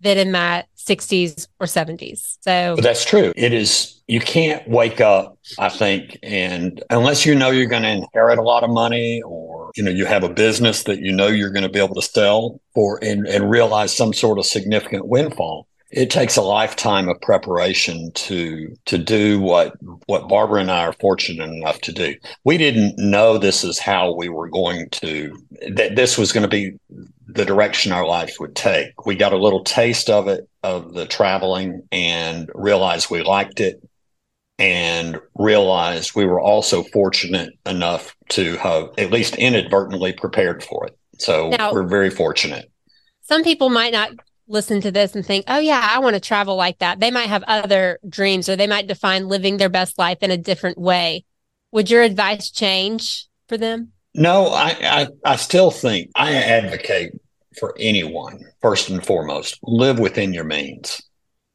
than 0.00 0.18
in 0.18 0.32
my 0.32 0.64
60s 0.76 1.48
or 1.60 1.66
70s. 1.66 2.38
So 2.40 2.74
but 2.76 2.82
that's 2.82 3.04
true. 3.04 3.32
It 3.36 3.52
is, 3.52 4.02
you 4.06 4.20
can't 4.20 4.66
wake 4.68 5.00
up, 5.00 5.38
I 5.58 5.68
think, 5.68 6.18
and 6.22 6.82
unless 6.90 7.24
you 7.24 7.34
know 7.34 7.50
you're 7.50 7.66
going 7.66 7.82
to 7.82 7.90
inherit 7.90 8.38
a 8.38 8.42
lot 8.42 8.64
of 8.64 8.70
money 8.70 9.22
or, 9.22 9.70
you 9.76 9.82
know, 9.82 9.90
you 9.90 10.06
have 10.06 10.24
a 10.24 10.28
business 10.28 10.84
that 10.84 11.00
you 11.00 11.12
know 11.12 11.26
you're 11.26 11.50
going 11.50 11.62
to 11.62 11.68
be 11.68 11.78
able 11.78 11.94
to 11.94 12.02
sell 12.02 12.60
for 12.74 12.98
and, 13.02 13.26
and 13.26 13.50
realize 13.50 13.94
some 13.94 14.12
sort 14.12 14.38
of 14.38 14.46
significant 14.46 15.06
windfall 15.06 15.68
it 15.90 16.10
takes 16.10 16.36
a 16.36 16.42
lifetime 16.42 17.08
of 17.08 17.20
preparation 17.20 18.10
to 18.12 18.74
to 18.86 18.98
do 18.98 19.40
what 19.40 19.74
what 20.06 20.28
Barbara 20.28 20.60
and 20.60 20.70
I 20.70 20.86
are 20.86 20.92
fortunate 20.94 21.48
enough 21.48 21.80
to 21.82 21.92
do. 21.92 22.14
We 22.44 22.58
didn't 22.58 22.94
know 22.98 23.38
this 23.38 23.62
is 23.64 23.78
how 23.78 24.14
we 24.14 24.28
were 24.28 24.48
going 24.48 24.88
to 24.90 25.36
that 25.70 25.96
this 25.96 26.18
was 26.18 26.32
going 26.32 26.42
to 26.42 26.48
be 26.48 26.72
the 27.26 27.44
direction 27.44 27.92
our 27.92 28.06
lives 28.06 28.38
would 28.40 28.56
take. 28.56 29.06
We 29.06 29.14
got 29.14 29.32
a 29.32 29.38
little 29.38 29.62
taste 29.62 30.10
of 30.10 30.28
it 30.28 30.48
of 30.62 30.94
the 30.94 31.06
traveling 31.06 31.82
and 31.92 32.50
realized 32.54 33.10
we 33.10 33.22
liked 33.22 33.60
it 33.60 33.80
and 34.58 35.20
realized 35.36 36.14
we 36.14 36.26
were 36.26 36.40
also 36.40 36.82
fortunate 36.84 37.52
enough 37.66 38.14
to 38.30 38.56
have 38.58 38.88
at 38.98 39.10
least 39.10 39.36
inadvertently 39.36 40.12
prepared 40.12 40.62
for 40.62 40.86
it. 40.86 40.96
So 41.18 41.50
now, 41.50 41.72
we're 41.72 41.86
very 41.86 42.10
fortunate. 42.10 42.70
Some 43.22 43.42
people 43.42 43.70
might 43.70 43.92
not 43.92 44.10
listen 44.46 44.80
to 44.82 44.90
this 44.90 45.14
and 45.14 45.24
think, 45.24 45.44
oh, 45.48 45.58
yeah, 45.58 45.88
I 45.90 45.98
want 46.00 46.14
to 46.14 46.20
travel 46.20 46.56
like 46.56 46.78
that. 46.78 47.00
They 47.00 47.10
might 47.10 47.28
have 47.28 47.42
other 47.44 47.98
dreams 48.08 48.48
or 48.48 48.56
they 48.56 48.66
might 48.66 48.86
define 48.86 49.28
living 49.28 49.56
their 49.56 49.68
best 49.68 49.98
life 49.98 50.18
in 50.22 50.30
a 50.30 50.36
different 50.36 50.78
way. 50.78 51.24
Would 51.72 51.90
your 51.90 52.02
advice 52.02 52.50
change 52.50 53.26
for 53.48 53.56
them? 53.56 53.92
No, 54.14 54.46
I, 54.46 54.76
I, 54.80 55.08
I 55.24 55.36
still 55.36 55.70
think 55.70 56.10
I 56.14 56.34
advocate 56.34 57.12
for 57.58 57.74
anyone, 57.78 58.44
first 58.60 58.90
and 58.90 59.04
foremost, 59.04 59.58
live 59.62 59.98
within 59.98 60.32
your 60.32 60.44
means. 60.44 61.02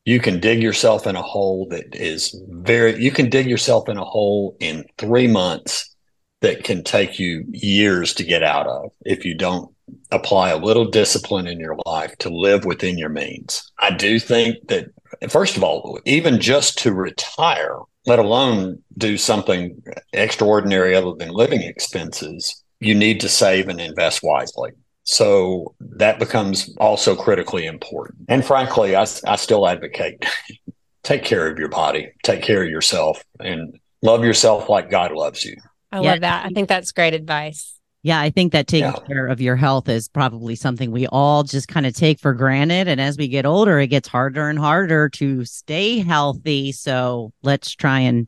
You 0.06 0.19
can 0.19 0.39
dig 0.39 0.62
yourself 0.62 1.08
in 1.08 1.15
a 1.15 1.21
hole 1.21 1.67
that 1.69 1.95
is 1.95 2.41
very, 2.49 3.02
you 3.02 3.12
can 3.12 3.30
dig 3.30 3.47
yourself 3.47 3.88
in 3.89 3.97
a 3.97 4.04
hole 4.04 4.58
in 4.60 4.86
three 4.97 5.28
months 5.28 5.95
that 6.41 6.63
can 6.63 6.84
take 6.84 7.19
you 7.19 7.45
years 7.49 8.13
to 8.15 8.23
get 8.23 8.43
out 8.43 8.67
of 8.67 8.91
if 9.06 9.25
you 9.25 9.36
don't 9.36 9.73
apply 10.12 10.49
a 10.49 10.58
little 10.58 10.86
discipline 10.86 11.47
in 11.47 11.60
your 11.60 11.78
life 11.86 12.15
to 12.19 12.30
live 12.30 12.65
within 12.65 12.97
your 12.97 13.10
means. 13.10 13.71
I 13.80 13.91
do 13.91 14.19
think 14.19 14.67
that, 14.67 14.89
first 15.30 15.58
of 15.58 15.63
all, 15.63 15.99
even 16.06 16.39
just 16.39 16.78
to 16.80 16.93
retire, 16.93 17.78
let 18.06 18.19
alone 18.19 18.82
do 18.97 19.17
something 19.17 19.82
extraordinary 20.13 20.95
other 20.95 21.13
than 21.17 21.30
living 21.30 21.62
expenses, 21.62 22.63
you 22.80 22.95
need 22.95 23.19
to 23.21 23.30
save 23.30 23.67
and 23.67 23.82
invest 23.82 24.21
wisely. 24.23 24.71
So 25.04 25.73
that 25.80 26.19
becomes 26.19 26.75
also 26.78 27.15
critically 27.15 27.65
important. 27.65 28.25
And 28.30 28.45
frankly, 28.45 28.95
I, 28.95 29.06
I 29.25 29.36
still 29.36 29.67
advocate 29.67 30.23
take 31.04 31.23
care 31.23 31.49
of 31.49 31.58
your 31.58 31.69
body, 31.69 32.12
take 32.23 32.43
care 32.43 32.63
of 32.63 32.69
yourself, 32.69 33.23
and 33.39 33.80
love 34.02 34.23
yourself 34.23 34.69
like 34.69 34.91
God 34.91 35.12
loves 35.12 35.43
you. 35.43 35.56
I 35.91 36.02
yeah. 36.02 36.12
love 36.12 36.21
that. 36.21 36.45
I 36.45 36.49
think 36.49 36.69
that's 36.69 36.91
great 36.91 37.13
advice. 37.13 37.75
Yeah, 38.02 38.21
I 38.21 38.30
think 38.30 38.54
that 38.54 38.67
taking 38.67 38.91
yeah. 38.91 39.08
care 39.08 39.28
of 39.28 39.41
your 39.41 39.58
health 39.58 39.89
is 39.89 40.08
probably 40.08 40.56
something 40.56 40.89
we 40.91 41.06
all 41.08 41.43
just 41.43 41.67
kind 41.67 41.86
of 41.86 41.93
take 41.93 42.19
for 42.19 42.34
granted. 42.34 42.88
And 42.88 43.02
as 43.02 43.17
we 43.17 43.28
get 43.28 43.45
older, 43.45 43.78
it 43.80 43.88
gets 43.88 44.08
harder 44.08 44.47
and 44.47 44.58
harder 44.58 45.10
to 45.10 45.43
stay 45.43 45.99
healthy. 45.99 46.71
So 46.71 47.34
let's 47.43 47.75
try 47.75 47.99
and 47.99 48.28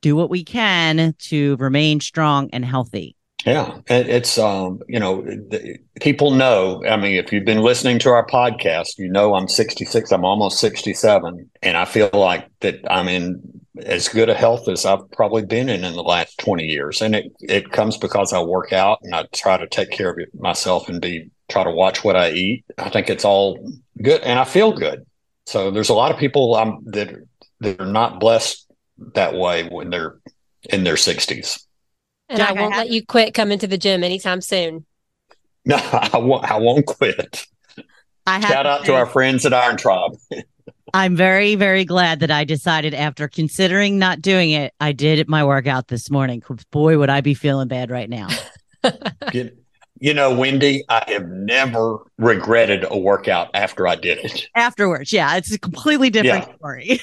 do 0.00 0.14
what 0.14 0.30
we 0.30 0.44
can 0.44 1.14
to 1.18 1.56
remain 1.56 1.98
strong 1.98 2.50
and 2.52 2.64
healthy. 2.64 3.16
Yeah, 3.46 3.78
it's 3.86 4.36
um, 4.36 4.80
you 4.88 4.98
know, 4.98 5.24
people 6.00 6.32
know. 6.32 6.84
I 6.84 6.96
mean, 6.96 7.14
if 7.14 7.32
you've 7.32 7.44
been 7.44 7.62
listening 7.62 7.98
to 8.00 8.10
our 8.10 8.26
podcast, 8.26 8.98
you 8.98 9.08
know 9.08 9.34
I'm 9.34 9.46
66. 9.48 10.10
I'm 10.10 10.24
almost 10.24 10.58
67, 10.58 11.48
and 11.62 11.76
I 11.76 11.84
feel 11.84 12.10
like 12.12 12.48
that 12.60 12.80
I'm 12.90 13.06
in 13.08 13.40
as 13.84 14.08
good 14.08 14.28
a 14.28 14.34
health 14.34 14.68
as 14.68 14.84
I've 14.84 15.08
probably 15.12 15.46
been 15.46 15.68
in 15.68 15.84
in 15.84 15.94
the 15.94 16.02
last 16.02 16.36
20 16.38 16.64
years, 16.64 17.00
and 17.00 17.14
it 17.14 17.32
it 17.40 17.70
comes 17.70 17.96
because 17.96 18.32
I 18.32 18.42
work 18.42 18.72
out 18.72 18.98
and 19.02 19.14
I 19.14 19.24
try 19.32 19.56
to 19.56 19.68
take 19.68 19.92
care 19.92 20.10
of 20.10 20.18
myself 20.34 20.88
and 20.88 21.00
be 21.00 21.30
try 21.48 21.62
to 21.62 21.70
watch 21.70 22.02
what 22.02 22.16
I 22.16 22.32
eat. 22.32 22.64
I 22.76 22.90
think 22.90 23.08
it's 23.08 23.24
all 23.24 23.56
good, 24.02 24.20
and 24.22 24.40
I 24.40 24.44
feel 24.44 24.72
good. 24.72 25.06
So 25.46 25.70
there's 25.70 25.90
a 25.90 25.94
lot 25.94 26.10
of 26.10 26.18
people 26.18 26.56
um, 26.56 26.80
that 26.86 27.14
that 27.60 27.80
are 27.80 27.86
not 27.86 28.18
blessed 28.18 28.66
that 29.14 29.34
way 29.34 29.68
when 29.68 29.90
they're 29.90 30.16
in 30.70 30.82
their 30.82 30.96
60s. 30.96 31.67
And 32.28 32.38
Jack, 32.38 32.50
I 32.50 32.60
won't 32.60 32.74
I 32.74 32.78
let 32.78 32.90
you 32.90 33.04
quit 33.04 33.34
coming 33.34 33.58
to 33.58 33.66
the 33.66 33.78
gym 33.78 34.04
anytime 34.04 34.40
soon. 34.40 34.84
No, 35.64 35.76
I 35.92 36.18
won't. 36.18 36.50
I 36.50 36.58
won't 36.58 36.86
quit. 36.86 37.46
I 38.26 38.40
Shout 38.40 38.66
out 38.66 38.84
to 38.84 38.94
our 38.94 39.06
friends 39.06 39.46
at 39.46 39.54
Iron 39.54 39.76
Tribe. 39.76 40.12
I'm 40.94 41.16
very, 41.16 41.54
very 41.54 41.84
glad 41.84 42.20
that 42.20 42.30
I 42.30 42.44
decided 42.44 42.94
after 42.94 43.28
considering 43.28 43.98
not 43.98 44.22
doing 44.22 44.50
it, 44.50 44.72
I 44.80 44.92
did 44.92 45.28
my 45.28 45.44
workout 45.44 45.88
this 45.88 46.10
morning. 46.10 46.42
Boy, 46.70 46.98
would 46.98 47.10
I 47.10 47.20
be 47.20 47.34
feeling 47.34 47.68
bad 47.68 47.90
right 47.90 48.08
now. 48.08 48.28
you 49.32 50.14
know, 50.14 50.34
Wendy, 50.34 50.84
I 50.88 51.04
have 51.08 51.28
never 51.28 51.98
regretted 52.16 52.86
a 52.88 52.96
workout 52.96 53.50
after 53.54 53.86
I 53.86 53.96
did 53.96 54.18
it. 54.18 54.48
Afterwards, 54.54 55.12
yeah, 55.12 55.36
it's 55.36 55.52
a 55.52 55.58
completely 55.58 56.08
different 56.08 56.48
yeah. 56.48 56.56
story. 56.56 57.00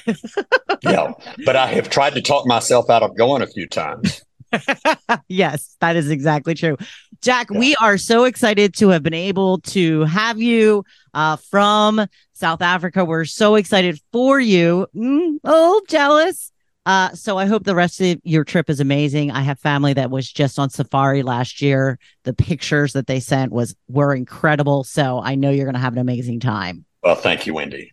yeah, 0.82 1.12
but 1.44 1.54
I 1.54 1.66
have 1.66 1.88
tried 1.88 2.14
to 2.14 2.22
talk 2.22 2.46
myself 2.46 2.90
out 2.90 3.02
of 3.02 3.16
going 3.16 3.42
a 3.42 3.46
few 3.46 3.68
times. 3.68 4.22
yes, 5.28 5.76
that 5.80 5.96
is 5.96 6.10
exactly 6.10 6.54
true. 6.54 6.76
Jack, 7.22 7.48
yeah. 7.50 7.58
we 7.58 7.76
are 7.76 7.98
so 7.98 8.24
excited 8.24 8.74
to 8.74 8.88
have 8.90 9.02
been 9.02 9.14
able 9.14 9.60
to 9.60 10.04
have 10.04 10.40
you 10.40 10.84
uh, 11.14 11.36
from 11.36 12.06
South 12.32 12.62
Africa. 12.62 13.04
We're 13.04 13.24
so 13.24 13.54
excited 13.54 14.00
for 14.12 14.38
you. 14.40 14.86
Mm, 14.94 15.38
oh, 15.44 15.82
jealous. 15.88 16.52
Uh, 16.84 17.12
so 17.14 17.36
I 17.36 17.46
hope 17.46 17.64
the 17.64 17.74
rest 17.74 18.00
of 18.00 18.20
your 18.22 18.44
trip 18.44 18.70
is 18.70 18.78
amazing. 18.78 19.32
I 19.32 19.40
have 19.40 19.58
family 19.58 19.92
that 19.94 20.10
was 20.10 20.30
just 20.30 20.56
on 20.56 20.70
safari 20.70 21.24
last 21.24 21.60
year. 21.60 21.98
The 22.22 22.32
pictures 22.32 22.92
that 22.92 23.08
they 23.08 23.18
sent 23.18 23.50
was 23.50 23.74
were 23.88 24.14
incredible. 24.14 24.84
So 24.84 25.20
I 25.20 25.34
know 25.34 25.50
you're 25.50 25.64
going 25.64 25.74
to 25.74 25.80
have 25.80 25.94
an 25.94 25.98
amazing 25.98 26.38
time. 26.38 26.84
Well, 27.02 27.16
thank 27.16 27.44
you, 27.46 27.54
Wendy. 27.54 27.92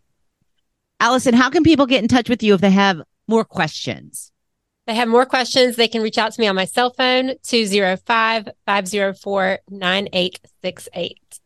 Alison, 0.99 1.33
how 1.33 1.49
can 1.49 1.63
people 1.63 1.87
get 1.87 2.03
in 2.03 2.07
touch 2.07 2.29
with 2.29 2.43
you 2.43 2.53
if 2.53 2.61
they 2.61 2.69
have 2.69 3.01
more 3.27 3.43
questions? 3.43 4.31
They 4.85 4.95
have 4.95 5.07
more 5.07 5.25
questions. 5.25 5.75
They 5.75 5.87
can 5.87 6.01
reach 6.01 6.17
out 6.17 6.33
to 6.33 6.41
me 6.41 6.47
on 6.47 6.55
my 6.55 6.65
cell 6.65 6.91
phone, 6.91 7.35
205 7.43 8.49
504 8.65 9.59
9868. 9.69 11.39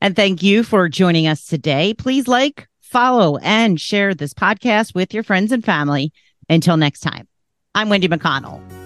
And 0.00 0.16
thank 0.16 0.42
you 0.42 0.62
for 0.62 0.88
joining 0.88 1.26
us 1.26 1.44
today. 1.44 1.92
Please 1.92 2.26
like, 2.26 2.66
follow, 2.80 3.36
and 3.38 3.78
share 3.78 4.14
this 4.14 4.32
podcast 4.32 4.94
with 4.94 5.12
your 5.12 5.22
friends 5.22 5.52
and 5.52 5.64
family. 5.64 6.12
Until 6.48 6.78
next 6.78 7.00
time, 7.00 7.28
I'm 7.74 7.90
Wendy 7.90 8.08
McConnell. 8.08 8.79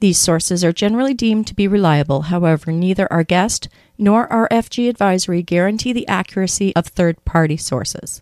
These 0.00 0.18
sources 0.18 0.62
are 0.62 0.70
generally 0.70 1.14
deemed 1.14 1.46
to 1.46 1.54
be 1.54 1.66
reliable, 1.66 2.22
however, 2.28 2.70
neither 2.70 3.10
our 3.10 3.24
guest 3.24 3.70
nor 3.96 4.28
RFG 4.28 4.90
advisory 4.90 5.42
guarantee 5.42 5.94
the 5.94 6.06
accuracy 6.06 6.76
of 6.76 6.88
third 6.88 7.24
party 7.24 7.56
sources. 7.56 8.20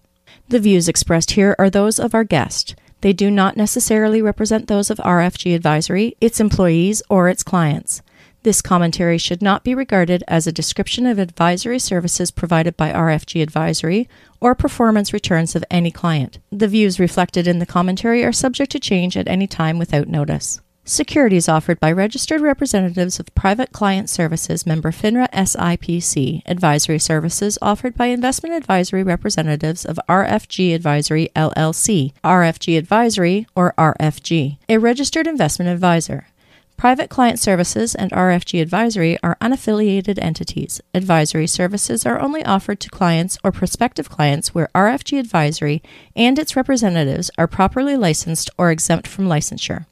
The 0.48 0.60
views 0.60 0.88
expressed 0.88 1.32
here 1.32 1.56
are 1.58 1.70
those 1.70 1.98
of 1.98 2.14
our 2.14 2.22
guest. 2.22 2.76
They 3.06 3.12
do 3.12 3.30
not 3.30 3.56
necessarily 3.56 4.20
represent 4.20 4.66
those 4.66 4.90
of 4.90 4.98
RFG 4.98 5.54
Advisory, 5.54 6.16
its 6.20 6.40
employees, 6.40 7.04
or 7.08 7.28
its 7.28 7.44
clients. 7.44 8.02
This 8.42 8.60
commentary 8.60 9.16
should 9.16 9.40
not 9.40 9.62
be 9.62 9.76
regarded 9.76 10.24
as 10.26 10.48
a 10.48 10.52
description 10.52 11.06
of 11.06 11.20
advisory 11.20 11.78
services 11.78 12.32
provided 12.32 12.76
by 12.76 12.90
RFG 12.90 13.40
Advisory 13.44 14.08
or 14.40 14.56
performance 14.56 15.12
returns 15.12 15.54
of 15.54 15.64
any 15.70 15.92
client. 15.92 16.40
The 16.50 16.66
views 16.66 16.98
reflected 16.98 17.46
in 17.46 17.60
the 17.60 17.64
commentary 17.64 18.24
are 18.24 18.32
subject 18.32 18.72
to 18.72 18.80
change 18.80 19.16
at 19.16 19.28
any 19.28 19.46
time 19.46 19.78
without 19.78 20.08
notice. 20.08 20.60
Securities 20.88 21.48
offered 21.48 21.80
by 21.80 21.90
registered 21.90 22.40
representatives 22.40 23.18
of 23.18 23.34
Private 23.34 23.72
Client 23.72 24.08
Services 24.08 24.64
member 24.64 24.92
FINRA 24.92 25.28
SIPC. 25.32 26.42
Advisory 26.46 27.00
services 27.00 27.58
offered 27.60 27.96
by 27.96 28.06
investment 28.06 28.54
advisory 28.54 29.02
representatives 29.02 29.84
of 29.84 29.98
RFG 30.08 30.76
Advisory 30.76 31.28
LLC. 31.34 32.12
RFG 32.22 32.78
Advisory 32.78 33.48
or 33.56 33.74
RFG. 33.76 34.58
A 34.68 34.78
registered 34.78 35.26
investment 35.26 35.72
advisor. 35.72 36.28
Private 36.76 37.10
Client 37.10 37.40
Services 37.40 37.96
and 37.96 38.12
RFG 38.12 38.62
Advisory 38.62 39.18
are 39.24 39.36
unaffiliated 39.40 40.22
entities. 40.22 40.80
Advisory 40.94 41.48
services 41.48 42.06
are 42.06 42.20
only 42.20 42.44
offered 42.44 42.78
to 42.78 42.90
clients 42.90 43.38
or 43.42 43.50
prospective 43.50 44.08
clients 44.08 44.54
where 44.54 44.68
RFG 44.72 45.18
Advisory 45.18 45.82
and 46.14 46.38
its 46.38 46.54
representatives 46.54 47.28
are 47.36 47.48
properly 47.48 47.96
licensed 47.96 48.50
or 48.56 48.70
exempt 48.70 49.08
from 49.08 49.26
licensure. 49.26 49.86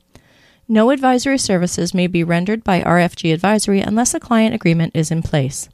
No 0.67 0.89
advisory 0.89 1.37
services 1.37 1.93
may 1.93 2.07
be 2.07 2.25
rendered 2.25 2.65
by 2.65 2.81
RFG 2.81 3.35
Advisory 3.35 3.81
unless 3.81 4.15
a 4.15 4.21
client 4.21 4.55
agreement 4.55 4.93
is 4.95 5.11
in 5.11 5.21
place. 5.21 5.69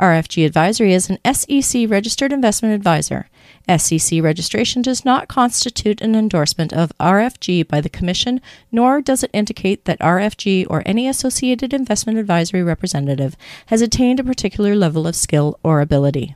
RFG 0.00 0.46
Advisory 0.46 0.94
is 0.94 1.10
an 1.10 1.18
SEC 1.30 1.88
registered 1.90 2.32
investment 2.32 2.74
advisor. 2.74 3.28
SEC 3.76 4.22
registration 4.22 4.80
does 4.80 5.04
not 5.04 5.28
constitute 5.28 6.00
an 6.00 6.14
endorsement 6.14 6.72
of 6.72 6.96
RFG 6.98 7.68
by 7.68 7.82
the 7.82 7.90
Commission, 7.90 8.40
nor 8.72 9.02
does 9.02 9.22
it 9.22 9.30
indicate 9.34 9.84
that 9.84 10.00
RFG 10.00 10.66
or 10.70 10.82
any 10.86 11.06
associated 11.06 11.74
investment 11.74 12.18
advisory 12.18 12.62
representative 12.62 13.36
has 13.66 13.82
attained 13.82 14.20
a 14.20 14.24
particular 14.24 14.74
level 14.74 15.06
of 15.06 15.14
skill 15.14 15.60
or 15.62 15.82
ability. 15.82 16.34